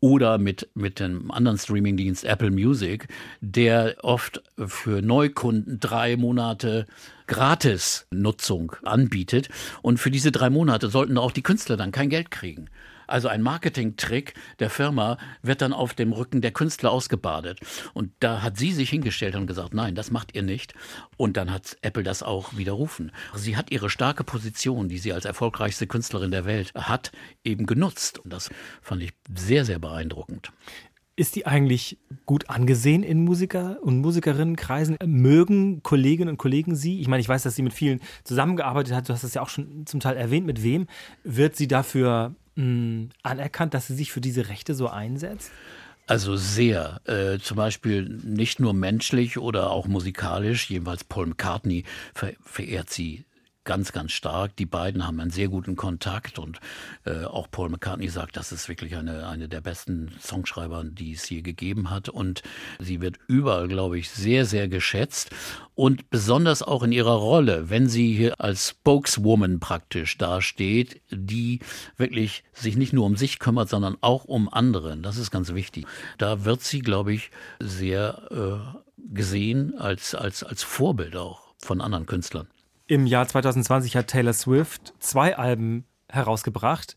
[0.00, 3.08] oder mit, mit dem anderen Streamingdienst Apple Music,
[3.40, 6.86] der oft für Neukunden drei Monate
[7.26, 9.48] Gratis-Nutzung anbietet.
[9.82, 12.68] Und für diese drei Monate sollten auch die Künstler dann kein Geld kriegen.
[13.08, 17.60] Also ein Marketingtrick der Firma wird dann auf dem Rücken der Künstler ausgebadet.
[17.94, 20.74] Und da hat sie sich hingestellt und gesagt, nein, das macht ihr nicht.
[21.16, 23.12] Und dann hat Apple das auch widerrufen.
[23.34, 27.12] Sie hat ihre starke Position, die sie als erfolgreichste Künstlerin der Welt hat,
[27.44, 28.18] eben genutzt.
[28.18, 28.50] Und das
[28.82, 30.52] fand ich sehr, sehr beeindruckend.
[31.18, 34.98] Ist die eigentlich gut angesehen in Musiker- und Musikerinnenkreisen?
[35.04, 37.00] Mögen Kolleginnen und Kollegen sie?
[37.00, 39.08] Ich meine, ich weiß, dass sie mit vielen zusammengearbeitet hat.
[39.08, 40.46] Du hast es ja auch schon zum Teil erwähnt.
[40.46, 40.86] Mit wem
[41.24, 42.36] wird sie dafür
[43.22, 45.50] anerkannt, dass sie sich für diese Rechte so einsetzt?
[46.06, 47.00] Also sehr.
[47.04, 50.70] Äh, zum Beispiel nicht nur menschlich oder auch musikalisch.
[50.70, 51.84] Jedenfalls Paul McCartney
[52.14, 53.24] ver verehrt sie
[53.68, 54.56] ganz, ganz stark.
[54.56, 56.58] Die beiden haben einen sehr guten Kontakt und
[57.04, 61.28] äh, auch Paul McCartney sagt, das ist wirklich eine, eine der besten Songschreiber, die es
[61.28, 62.08] je gegeben hat.
[62.08, 62.42] Und
[62.78, 65.30] sie wird überall, glaube ich, sehr, sehr geschätzt
[65.74, 71.60] und besonders auch in ihrer Rolle, wenn sie hier als Spokeswoman praktisch dasteht, die
[71.98, 74.96] wirklich sich nicht nur um sich kümmert, sondern auch um andere.
[74.96, 75.86] Das ist ganz wichtig.
[76.16, 82.06] Da wird sie, glaube ich, sehr äh, gesehen als, als, als Vorbild auch von anderen
[82.06, 82.48] Künstlern.
[82.90, 86.96] Im Jahr 2020 hat Taylor Swift zwei Alben herausgebracht.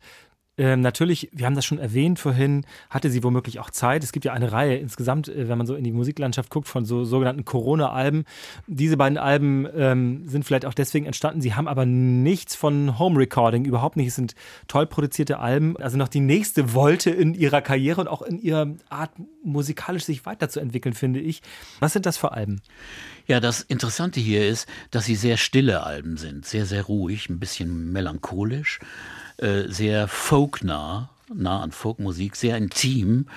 [0.61, 4.03] Ähm, natürlich, wir haben das schon erwähnt vorhin, hatte sie womöglich auch Zeit.
[4.03, 6.85] Es gibt ja eine Reihe insgesamt, äh, wenn man so in die Musiklandschaft guckt, von
[6.85, 8.25] so sogenannten Corona-Alben.
[8.67, 11.41] Diese beiden Alben ähm, sind vielleicht auch deswegen entstanden.
[11.41, 14.09] Sie haben aber nichts von Home Recording, überhaupt nicht.
[14.09, 14.35] Es sind
[14.67, 15.77] toll produzierte Alben.
[15.77, 19.09] Also noch die nächste Wolte in ihrer Karriere und auch in ihrer Art,
[19.43, 21.41] musikalisch sich weiterzuentwickeln, finde ich.
[21.79, 22.61] Was sind das für Alben?
[23.25, 27.39] Ja, das Interessante hier ist, dass sie sehr stille Alben sind, sehr, sehr ruhig, ein
[27.39, 28.79] bisschen melancholisch,
[29.41, 33.27] äh, sehr folknah, nah an Folkmusik, sehr intim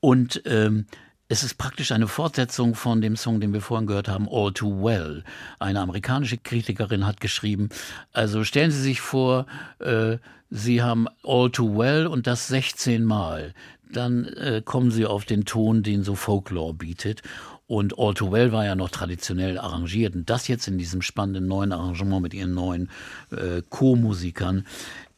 [0.00, 0.86] und ähm,
[1.28, 4.84] es ist praktisch eine Fortsetzung von dem Song, den wir vorhin gehört haben, All Too
[4.84, 5.24] Well.
[5.58, 7.70] Eine amerikanische Kritikerin hat geschrieben,
[8.12, 9.46] also stellen Sie sich vor,
[9.78, 10.18] äh,
[10.50, 13.54] Sie haben All Too Well und das 16 Mal.
[13.90, 17.22] Dann äh, kommen Sie auf den Ton, den so Folklore bietet.
[17.66, 20.14] Und All Too Well war ja noch traditionell arrangiert.
[20.14, 22.90] Und das jetzt in diesem spannenden neuen Arrangement mit ihren neuen
[23.30, 24.66] äh, Co-Musikern.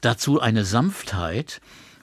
[0.04, 1.62] Dazu eine Sanftheit.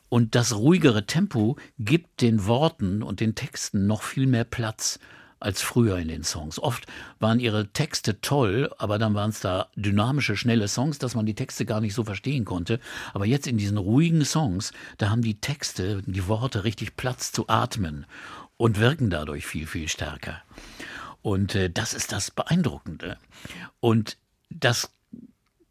[0.10, 5.00] Und das ruhigere Tempo gibt den Worten und den Texten noch viel mehr Platz
[5.40, 6.58] als früher in den Songs.
[6.58, 6.88] Oft
[7.20, 11.36] waren ihre Texte toll, aber dann waren es da dynamische, schnelle Songs, dass man die
[11.36, 12.80] Texte gar nicht so verstehen konnte.
[13.14, 17.50] Aber jetzt in diesen ruhigen Songs, da haben die Texte, die Worte richtig Platz zu
[17.50, 18.08] atmen
[18.58, 20.42] und wirken dadurch viel, viel stärker.
[21.22, 23.18] Und äh, das ist das Beeindruckende.
[23.80, 24.18] Und
[24.50, 24.92] das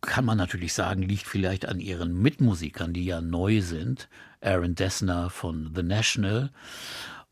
[0.00, 4.08] kann man natürlich sagen, liegt vielleicht an ihren Mitmusikern, die ja neu sind.
[4.40, 6.50] Aaron Dessner von The National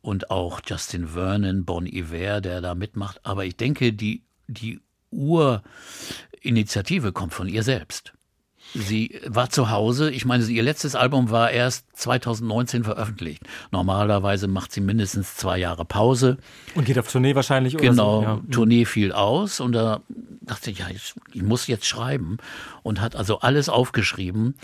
[0.00, 3.20] und auch Justin Vernon, Bon Iver, der da mitmacht.
[3.24, 8.12] Aber ich denke, die, die Urinitiative kommt von ihr selbst.
[8.74, 10.10] Sie war zu Hause.
[10.10, 13.42] Ich meine, ihr letztes Album war erst 2019 veröffentlicht.
[13.70, 16.36] Normalerweise macht sie mindestens zwei Jahre Pause.
[16.74, 18.26] Und geht auf Tournee wahrscheinlich oder Genau, so.
[18.26, 18.40] Ja.
[18.50, 20.00] Tournee fiel aus und da
[20.42, 22.38] dachte ich, ja, ich, ich muss jetzt schreiben
[22.82, 24.54] und hat also alles aufgeschrieben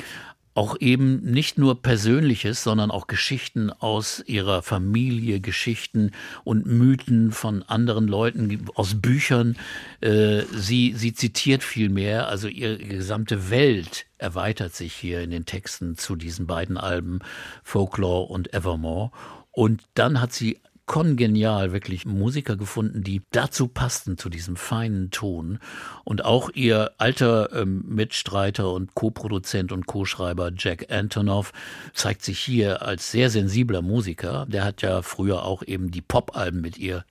[0.54, 6.12] auch eben nicht nur Persönliches, sondern auch Geschichten aus ihrer Familie, Geschichten
[6.44, 9.56] und Mythen von anderen Leuten, aus Büchern.
[10.00, 15.44] Äh, sie, sie zitiert viel mehr, also ihre gesamte Welt erweitert sich hier in den
[15.44, 17.18] Texten zu diesen beiden Alben,
[17.64, 19.10] Folklore und Evermore.
[19.50, 25.58] Und dann hat sie kongenial wirklich Musiker gefunden, die dazu passten, zu diesem feinen Ton.
[26.04, 31.52] Und auch ihr alter ähm, Mitstreiter und Co-Produzent und Co-Schreiber Jack Antonoff
[31.94, 34.46] zeigt sich hier als sehr sensibler Musiker.
[34.48, 37.04] Der hat ja früher auch eben die Pop-Alben mit ihr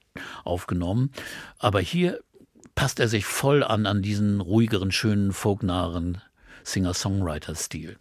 [0.44, 1.12] aufgenommen.
[1.58, 2.20] Aber hier
[2.76, 6.22] passt er sich voll an, an diesen ruhigeren, schönen, folknahen
[6.64, 7.98] Singer-Songwriter-Stil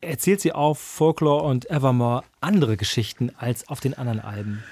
[0.00, 4.62] erzählt sie auf Folklore und Evermore andere Geschichten als auf den anderen Alben?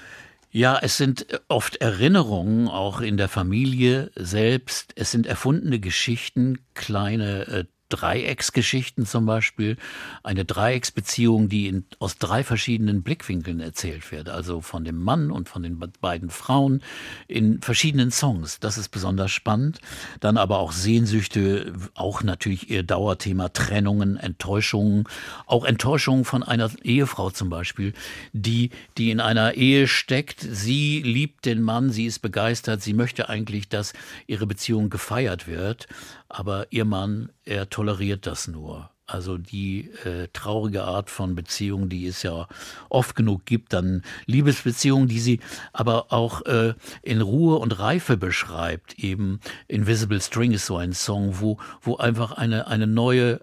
[0.49, 4.93] Ja, es sind oft Erinnerungen, auch in der Familie selbst.
[4.95, 9.77] Es sind erfundene Geschichten, kleine äh, Dreiecksgeschichten zum Beispiel,
[10.23, 15.49] eine Dreiecksbeziehung, die in, aus drei verschiedenen Blickwinkeln erzählt wird, also von dem Mann und
[15.49, 16.81] von den beiden Frauen
[17.27, 18.59] in verschiedenen Songs.
[18.59, 19.79] Das ist besonders spannend.
[20.19, 25.05] Dann aber auch Sehnsüchte, auch natürlich ihr Dauerthema Trennungen, Enttäuschungen,
[25.45, 27.93] auch Enttäuschungen von einer Ehefrau zum Beispiel,
[28.33, 30.41] die, die in einer Ehe steckt.
[30.41, 33.93] Sie liebt den Mann, sie ist begeistert, sie möchte eigentlich, dass
[34.27, 35.87] ihre Beziehung gefeiert wird,
[36.29, 38.89] aber ihr Mann, er toleriert das nur.
[39.05, 42.47] Also die äh, traurige Art von Beziehung, die es ja
[42.89, 45.39] oft genug gibt, dann Liebesbeziehungen, die sie
[45.71, 46.73] aber auch äh,
[47.03, 48.99] in Ruhe und Reife beschreibt.
[48.99, 53.39] Eben Invisible String ist so ein Song, wo, wo einfach eine, eine neue,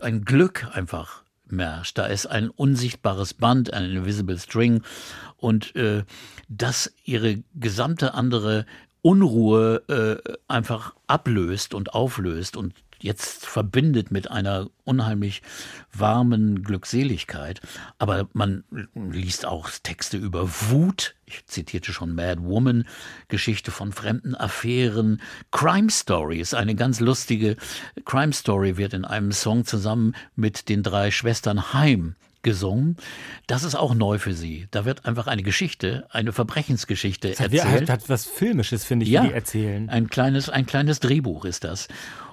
[0.00, 1.98] ein Glück einfach herrscht.
[1.98, 4.82] Da ist ein unsichtbares Band, ein Invisible String
[5.36, 6.04] und äh,
[6.48, 8.66] das ihre gesamte andere
[9.02, 15.42] Unruhe äh, einfach ablöst und auflöst und jetzt verbindet mit einer unheimlich
[15.92, 17.60] warmen Glückseligkeit.
[17.98, 21.14] Aber man liest auch Texte über Wut.
[21.26, 22.86] Ich zitierte schon Mad Woman,
[23.28, 25.20] Geschichte von fremden Affären.
[25.50, 27.56] Crime Story ist eine ganz lustige
[28.04, 32.96] Crime Story, wird in einem Song zusammen mit den drei Schwestern Heim gesungen.
[33.46, 34.66] Das ist auch neu für sie.
[34.70, 37.64] Da wird einfach eine Geschichte, eine Verbrechensgeschichte Das erzählt.
[37.64, 39.22] hat, hat was Filmisches, finde ich, Ja.
[39.24, 39.88] die erzählen.
[39.88, 41.88] Ein kleines, ein kleines Drehbuch ist das.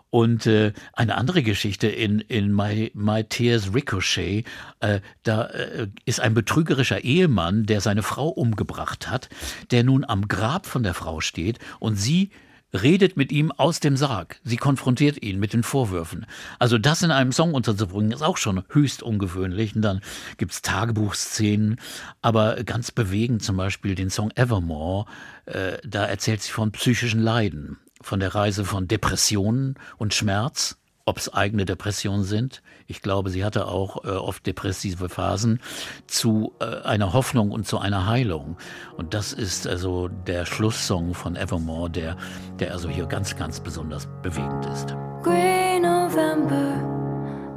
[0.09, 4.45] Und äh, eine andere Geschichte in, in My, My Tears Ricochet,
[4.79, 9.27] äh, da äh, ist ein betrügerischer Ehemann, der seine Frau umgebracht hat,
[9.71, 12.29] der nun am Grab von der Frau steht und sie
[12.73, 14.39] redet mit ihm aus dem Sarg.
[14.43, 16.25] Sie konfrontiert ihn mit den Vorwürfen.
[16.59, 19.75] Also das in einem Song unterzubringen, ist auch schon höchst ungewöhnlich.
[19.75, 20.01] Und dann
[20.37, 21.79] gibt's Tagebuchszenen,
[22.21, 25.05] aber ganz bewegend zum Beispiel den Song Evermore.
[25.45, 31.17] Äh, da erzählt sie von psychischen Leiden, von der Reise von Depressionen und Schmerz, ob
[31.17, 32.61] es eigene Depressionen sind.
[32.89, 35.59] Ich glaube, sie hatte auch äh, oft depressive Phasen
[36.07, 38.57] zu äh, einer Hoffnung und zu einer Heilung.
[38.95, 42.15] Und das ist also der Schlusssong von Evermore, der,
[42.59, 44.95] der also hier ganz, ganz besonders bewegend ist.
[45.21, 46.81] Grey November,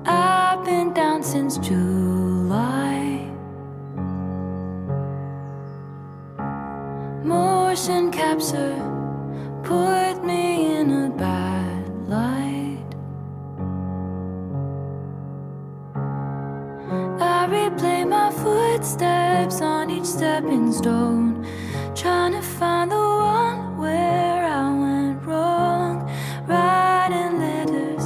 [0.05, 3.21] I've been down since July.
[7.23, 8.75] Motion capture
[9.63, 12.50] put me in a bad light.
[16.91, 21.47] I replay my footsteps on each stepping stone.
[21.95, 26.11] Trying to find the one where I went wrong.
[26.49, 28.05] Writing letters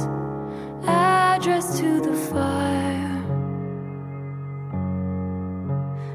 [0.87, 3.23] addressed to the fire.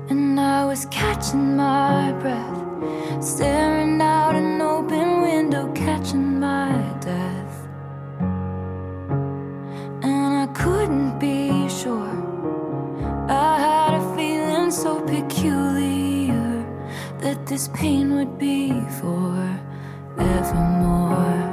[0.09, 7.40] And I was catching my breath, staring out an open window, catching my death.
[17.61, 18.71] This pain would be
[19.03, 19.61] forevermore.
[20.17, 21.50] Hey,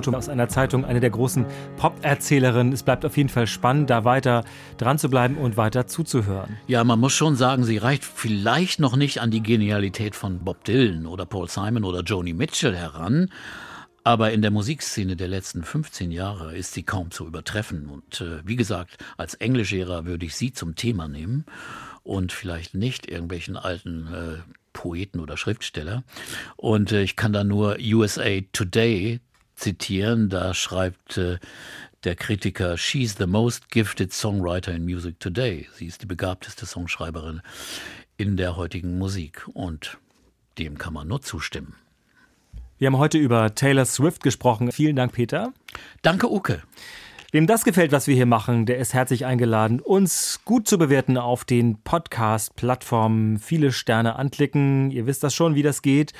[0.00, 1.44] Votum aus einer Zeitung, eine der großen
[1.76, 2.72] Pop-Erzählerinnen.
[2.72, 4.44] Es bleibt auf jeden Fall spannend, da weiter
[4.78, 6.56] dran zu bleiben und weiter zuzuhören.
[6.66, 10.64] Ja, man muss schon sagen, sie reicht vielleicht noch nicht an die Genialität von Bob
[10.64, 13.28] Dylan oder Paul Simon oder Joni Mitchell heran.
[14.02, 17.90] Aber in der Musikszene der letzten 15 Jahre ist sie kaum zu übertreffen.
[17.90, 21.44] Und äh, wie gesagt, als Englischlehrer würde ich sie zum Thema nehmen
[22.04, 26.04] und vielleicht nicht irgendwelchen alten äh, Poeten oder Schriftsteller.
[26.56, 29.20] Und äh, ich kann da nur USA Today
[29.60, 30.28] zitieren.
[30.28, 31.38] Da schreibt äh,
[32.04, 35.68] der Kritiker, She's the most gifted songwriter in music today.
[35.74, 37.42] Sie ist die begabteste Songschreiberin
[38.16, 39.46] in der heutigen Musik.
[39.52, 39.98] Und
[40.58, 41.74] dem kann man nur zustimmen.
[42.78, 44.72] Wir haben heute über Taylor Swift gesprochen.
[44.72, 45.52] Vielen Dank, Peter.
[46.02, 46.62] Danke, Uke.
[47.32, 51.16] Wem das gefällt, was wir hier machen, der ist herzlich eingeladen, uns gut zu bewerten
[51.16, 53.38] auf den Podcast-Plattformen.
[53.38, 54.90] Viele Sterne anklicken.
[54.90, 56.12] Ihr wisst das schon, wie das geht.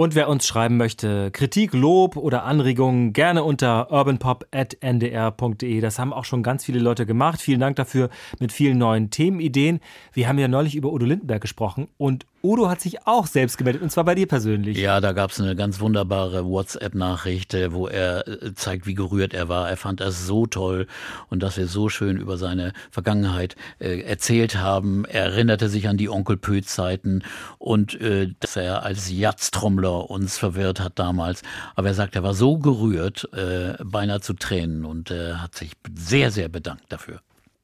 [0.00, 5.80] Und wer uns schreiben möchte, Kritik, Lob oder Anregungen, gerne unter urbanpop.ndr.de.
[5.82, 7.38] Das haben auch schon ganz viele Leute gemacht.
[7.38, 9.80] Vielen Dank dafür mit vielen neuen Themenideen.
[10.14, 13.82] Wir haben ja neulich über Udo Lindenberg gesprochen und Udo hat sich auch selbst gemeldet
[13.82, 14.78] und zwar bei dir persönlich.
[14.78, 19.34] Ja, da gab es eine ganz wunderbare WhatsApp-Nachricht, äh, wo er äh, zeigt, wie gerührt
[19.34, 19.68] er war.
[19.68, 20.86] Er fand das so toll
[21.28, 25.04] und dass wir so schön über seine Vergangenheit äh, erzählt haben.
[25.04, 27.24] Er erinnerte sich an die Onkel Pöth-Zeiten
[27.58, 31.42] und äh, dass er als Jazztrommler uns verwirrt hat damals.
[31.74, 35.72] Aber er sagt, er war so gerührt, äh, beinahe zu Tränen und äh, hat sich
[35.94, 37.20] sehr, sehr bedankt dafür.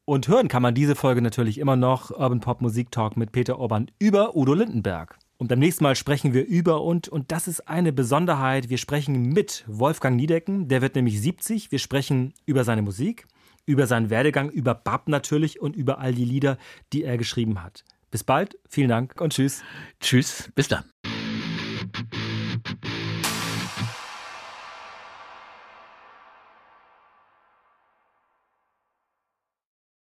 [0.08, 3.58] Und hören kann man diese Folge natürlich immer noch Urban Pop Musik Talk mit Peter
[3.58, 5.18] Orban über Udo Lindenberg.
[5.36, 9.30] Und beim nächsten Mal sprechen wir über und, und das ist eine Besonderheit, wir sprechen
[9.30, 11.72] mit Wolfgang Niedecken, der wird nämlich 70.
[11.72, 13.26] Wir sprechen über seine Musik,
[13.66, 16.56] über seinen Werdegang, über Bab natürlich und über all die Lieder,
[16.92, 17.82] die er geschrieben hat.
[18.12, 19.64] Bis bald, vielen Dank und tschüss.
[20.00, 20.84] Tschüss, bis dann.